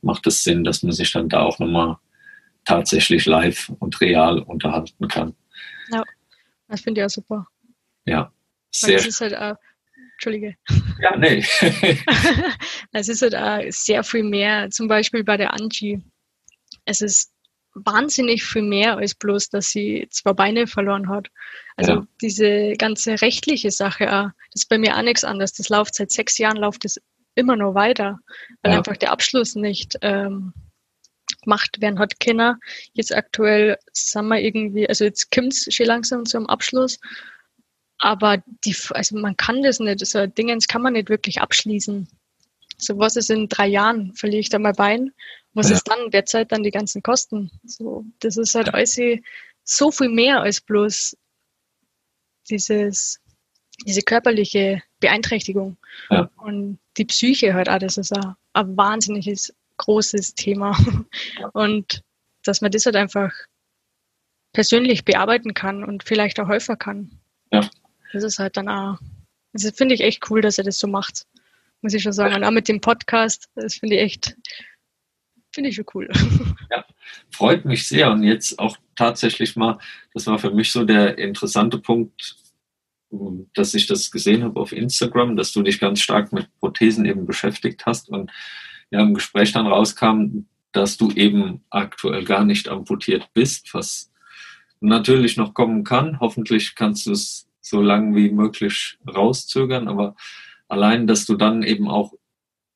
macht 0.00 0.26
es 0.26 0.42
Sinn, 0.42 0.64
dass 0.64 0.82
man 0.82 0.92
sich 0.92 1.12
dann 1.12 1.28
da 1.28 1.42
auch 1.42 1.58
nochmal 1.58 1.98
tatsächlich 2.64 3.26
live 3.26 3.70
und 3.78 4.00
real 4.00 4.38
unterhalten 4.38 5.06
kann. 5.08 5.34
Ja, 5.92 6.02
das 6.68 6.80
finde 6.80 7.02
ich 7.02 7.04
auch 7.04 7.10
super. 7.10 7.46
Ja, 8.06 8.32
sehr. 8.70 8.96
Das 8.96 9.06
ist 9.06 9.20
halt 9.20 9.36
auch, 9.36 9.56
Entschuldige. 10.14 10.56
Ja, 11.00 11.16
nee. 11.16 11.44
es 12.92 13.08
ist 13.08 13.22
halt 13.22 13.34
auch 13.34 13.60
sehr 13.70 14.04
viel 14.04 14.22
mehr, 14.22 14.70
zum 14.70 14.88
Beispiel 14.88 15.24
bei 15.24 15.36
der 15.36 15.52
Angie. 15.52 16.02
Es 16.84 17.00
ist 17.00 17.32
wahnsinnig 17.74 18.44
viel 18.44 18.62
mehr 18.62 18.96
als 18.96 19.14
bloß, 19.14 19.50
dass 19.50 19.70
sie 19.70 20.06
zwei 20.10 20.32
Beine 20.32 20.66
verloren 20.66 21.08
hat. 21.08 21.28
Also 21.76 21.92
ja. 21.92 22.06
diese 22.22 22.74
ganze 22.78 23.20
rechtliche 23.20 23.70
Sache, 23.70 24.12
auch, 24.12 24.30
das 24.52 24.62
ist 24.62 24.68
bei 24.68 24.78
mir 24.78 24.96
auch 24.96 25.02
nichts 25.02 25.24
anderes. 25.24 25.52
Das 25.52 25.68
läuft 25.68 25.94
seit 25.96 26.12
sechs 26.12 26.38
Jahren, 26.38 26.56
läuft 26.56 26.84
es 26.84 27.00
immer 27.34 27.56
noch 27.56 27.74
weiter, 27.74 28.20
weil 28.62 28.72
ja. 28.72 28.78
einfach 28.78 28.96
der 28.96 29.10
Abschluss 29.10 29.56
nicht 29.56 29.98
ähm, 30.02 30.52
gemacht 31.42 31.80
werden 31.80 31.98
hat 31.98 32.20
Kinder. 32.20 32.58
Jetzt 32.92 33.14
aktuell 33.14 33.76
sind 33.92 34.28
wir 34.28 34.40
irgendwie, 34.40 34.88
also 34.88 35.04
jetzt 35.04 35.32
kommt 35.32 35.52
es 35.52 35.66
schon 35.74 35.86
langsam 35.86 36.24
zum 36.24 36.46
Abschluss, 36.48 37.00
aber 37.98 38.42
die, 38.64 38.76
also 38.90 39.16
man 39.16 39.36
kann 39.36 39.62
das 39.62 39.80
nicht, 39.80 40.04
so 40.04 40.26
Dingens 40.26 40.68
kann 40.68 40.82
man 40.82 40.94
nicht 40.94 41.08
wirklich 41.08 41.40
abschließen. 41.40 42.08
So 42.76 42.98
was 42.98 43.16
ist 43.16 43.30
in 43.30 43.48
drei 43.48 43.68
Jahren, 43.68 44.14
verliere 44.14 44.40
ich 44.40 44.48
da 44.48 44.58
mal 44.58 44.72
Bein 44.72 45.12
was 45.54 45.70
ja. 45.70 45.76
ist 45.76 45.88
dann? 45.88 46.12
Wer 46.12 46.26
zahlt 46.26 46.52
dann 46.52 46.64
die 46.64 46.72
ganzen 46.72 47.02
Kosten? 47.02 47.50
So, 47.64 48.04
das 48.18 48.36
ist 48.36 48.54
halt 48.54 48.74
alles 48.74 49.00
so 49.62 49.90
viel 49.90 50.08
mehr 50.08 50.40
als 50.40 50.60
bloß 50.60 51.16
dieses, 52.50 53.20
diese 53.86 54.02
körperliche 54.02 54.82
Beeinträchtigung. 55.00 55.78
Ja. 56.10 56.28
Und 56.36 56.78
die 56.96 57.04
Psyche 57.04 57.54
halt 57.54 57.68
auch, 57.68 57.78
das 57.78 57.96
ist 57.96 58.12
ein, 58.12 58.34
ein 58.52 58.76
wahnsinniges 58.76 59.54
großes 59.78 60.34
Thema. 60.34 60.76
Und 61.52 62.02
dass 62.42 62.60
man 62.60 62.72
das 62.72 62.84
halt 62.84 62.96
einfach 62.96 63.32
persönlich 64.52 65.04
bearbeiten 65.04 65.54
kann 65.54 65.82
und 65.82 66.04
vielleicht 66.04 66.38
auch 66.38 66.48
helfen 66.48 66.78
kann. 66.78 67.18
Ja. 67.50 67.68
Das 68.14 68.24
ist 68.24 68.38
halt 68.38 68.56
dann 68.56 68.68
auch, 68.68 68.98
das 69.52 69.68
finde 69.76 69.94
ich 69.94 70.00
echt 70.00 70.30
cool, 70.30 70.40
dass 70.40 70.58
er 70.58 70.64
das 70.64 70.78
so 70.78 70.86
macht. 70.86 71.26
Muss 71.82 71.94
ich 71.94 72.02
schon 72.02 72.12
sagen. 72.12 72.34
Und 72.34 72.44
auch 72.44 72.50
mit 72.50 72.68
dem 72.68 72.80
Podcast, 72.80 73.48
das 73.54 73.74
finde 73.74 73.96
ich 73.96 74.02
echt 74.02 74.36
Finde 75.54 75.70
ich 75.70 75.76
schon 75.76 75.86
cool. 75.94 76.08
Ja, 76.70 76.84
freut 77.30 77.64
mich 77.64 77.86
sehr. 77.86 78.10
Und 78.10 78.24
jetzt 78.24 78.58
auch 78.58 78.76
tatsächlich 78.96 79.54
mal, 79.54 79.78
das 80.12 80.26
war 80.26 80.38
für 80.40 80.50
mich 80.50 80.72
so 80.72 80.84
der 80.84 81.16
interessante 81.16 81.78
Punkt, 81.78 82.36
dass 83.54 83.74
ich 83.74 83.86
das 83.86 84.10
gesehen 84.10 84.42
habe 84.42 84.58
auf 84.58 84.72
Instagram, 84.72 85.36
dass 85.36 85.52
du 85.52 85.62
dich 85.62 85.78
ganz 85.78 86.00
stark 86.00 86.32
mit 86.32 86.48
Prothesen 86.58 87.04
eben 87.04 87.24
beschäftigt 87.24 87.86
hast 87.86 88.08
und 88.08 88.32
ja 88.90 89.00
im 89.00 89.14
Gespräch 89.14 89.52
dann 89.52 89.68
rauskam, 89.68 90.46
dass 90.72 90.96
du 90.96 91.12
eben 91.12 91.62
aktuell 91.70 92.24
gar 92.24 92.44
nicht 92.44 92.68
amputiert 92.68 93.28
bist, 93.32 93.72
was 93.74 94.10
natürlich 94.80 95.36
noch 95.36 95.54
kommen 95.54 95.84
kann. 95.84 96.18
Hoffentlich 96.18 96.74
kannst 96.74 97.06
du 97.06 97.12
es 97.12 97.48
so 97.64 97.80
lange 97.80 98.14
wie 98.14 98.30
möglich 98.30 98.98
rauszögern, 99.08 99.88
aber 99.88 100.14
allein, 100.68 101.06
dass 101.06 101.24
du 101.24 101.34
dann 101.34 101.62
eben 101.62 101.88
auch 101.88 102.12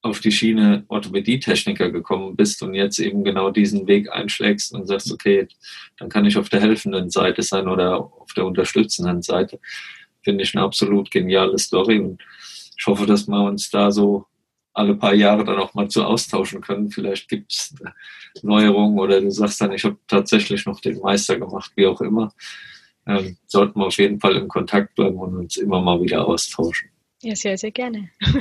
auf 0.01 0.21
die 0.21 0.33
Schiene 0.33 0.85
Orthopädietechniker 0.89 1.91
gekommen 1.91 2.37
bist 2.37 2.63
und 2.63 2.75
jetzt 2.75 2.99
eben 2.99 3.25
genau 3.25 3.51
diesen 3.51 3.87
Weg 3.87 4.11
einschlägst 4.11 4.73
und 4.73 4.87
sagst, 4.87 5.13
okay, 5.13 5.49
dann 5.99 6.09
kann 6.09 6.25
ich 6.25 6.37
auf 6.39 6.49
der 6.49 6.61
helfenden 6.61 7.11
Seite 7.11 7.43
sein 7.43 7.69
oder 7.69 7.99
auf 7.99 8.33
der 8.35 8.47
unterstützenden 8.47 9.23
Seite, 9.23 9.61
finde 10.23 10.45
ich 10.45 10.55
eine 10.55 10.65
absolut 10.65 11.11
geniale 11.11 11.59
Story 11.59 11.99
und 11.99 12.23
ich 12.79 12.87
hoffe, 12.87 13.07
dass 13.07 13.27
wir 13.27 13.43
uns 13.43 13.71
da 13.71 13.91
so 13.91 14.27
alle 14.73 14.95
paar 14.95 15.15
Jahre 15.15 15.45
dann 15.45 15.59
auch 15.59 15.75
mal 15.75 15.89
zu 15.89 16.05
austauschen 16.05 16.61
können. 16.61 16.91
Vielleicht 16.91 17.29
gibt 17.29 17.53
es 17.53 17.75
Neuerungen 18.43 18.99
oder 18.99 19.21
du 19.21 19.31
sagst 19.31 19.61
dann, 19.61 19.73
ich 19.73 19.85
habe 19.85 19.99
tatsächlich 20.07 20.65
noch 20.65 20.81
den 20.81 21.01
Meister 21.01 21.37
gemacht, 21.39 21.73
wie 21.75 21.87
auch 21.87 22.01
immer. 22.01 22.33
Ähm, 23.09 23.37
sollten 23.47 23.81
wir 23.81 23.87
auf 23.87 23.97
jeden 23.97 24.21
Fall 24.21 24.37
im 24.37 24.49
Kontakt 24.49 24.95
bleiben 24.95 25.19
und 25.19 25.37
uns 25.37 25.57
immer 25.57 25.81
mal 25.81 26.01
wieder 26.01 26.27
austauschen. 26.27 26.91
Ja, 27.23 27.35
sehr, 27.35 27.59
sehr 27.59 27.73
gerne. 27.73 28.11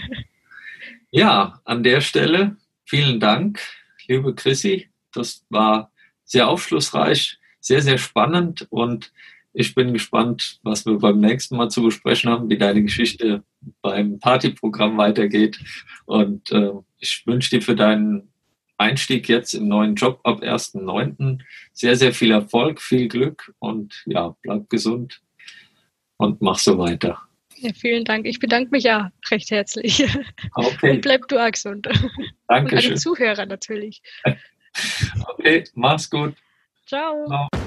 Ja, 1.10 1.62
an 1.64 1.84
der 1.84 2.02
Stelle 2.02 2.58
vielen 2.84 3.20
Dank, 3.20 3.62
liebe 4.08 4.36
Chrissy. 4.36 4.90
Das 5.14 5.46
war 5.50 5.92
sehr 6.26 6.50
aufschlussreich, 6.50 7.40
sehr, 7.62 7.82
sehr 7.82 7.98
spannend 7.98 8.68
und 8.70 9.14
ich 9.54 9.74
bin 9.74 9.94
gespannt, 9.94 10.60
was 10.64 10.86
wir 10.86 11.00
beim 11.00 11.20
nächsten 11.20 11.58
Mal 11.58 11.70
zu 11.70 11.82
besprechen 11.82 12.30
haben, 12.30 12.50
wie 12.50 12.58
deine 12.58 12.84
Geschichte 12.84 13.44
beim 13.82 14.20
Partyprogramm 14.20 14.98
weitergeht. 14.98 15.60
Und 16.06 16.52
äh, 16.52 16.74
ich 17.00 17.26
wünsche 17.26 17.50
dir 17.50 17.64
für 17.64 17.76
deinen 17.76 18.30
Einstieg 18.78 19.28
jetzt 19.28 19.54
im 19.54 19.68
neuen 19.68 19.96
Job 19.96 20.20
ab 20.24 20.42
1.9. 20.42 21.40
sehr, 21.74 21.96
sehr 21.96 22.14
viel 22.14 22.32
Erfolg, 22.32 22.82
viel 22.82 23.08
Glück 23.08 23.54
und 23.60 24.04
ja, 24.06 24.36
bleib 24.42 24.70
gesund 24.70 25.22
und 26.18 26.42
mach 26.42 26.60
so 26.60 26.78
weiter. 26.78 27.22
Ja, 27.60 27.72
vielen 27.74 28.06
Dank. 28.06 28.28
Ich 28.28 28.40
bedanke 28.40 28.70
mich 28.72 28.84
ja 28.84 29.12
recht 29.32 29.50
herzlich. 29.50 30.06
Okay. 30.54 30.92
Und 30.92 31.02
bleib 31.02 31.28
du 31.28 31.40
auch 31.40 31.52
gesund. 31.52 31.88
Danke. 32.48 32.76
Und 32.76 32.86
alle 32.86 32.96
Zuhörer 32.96 33.46
natürlich. 33.46 34.02
Okay, 35.30 35.64
mach's 35.74 36.08
gut. 36.08 36.36
Ciao. 36.86 37.26
Ciao. 37.26 37.67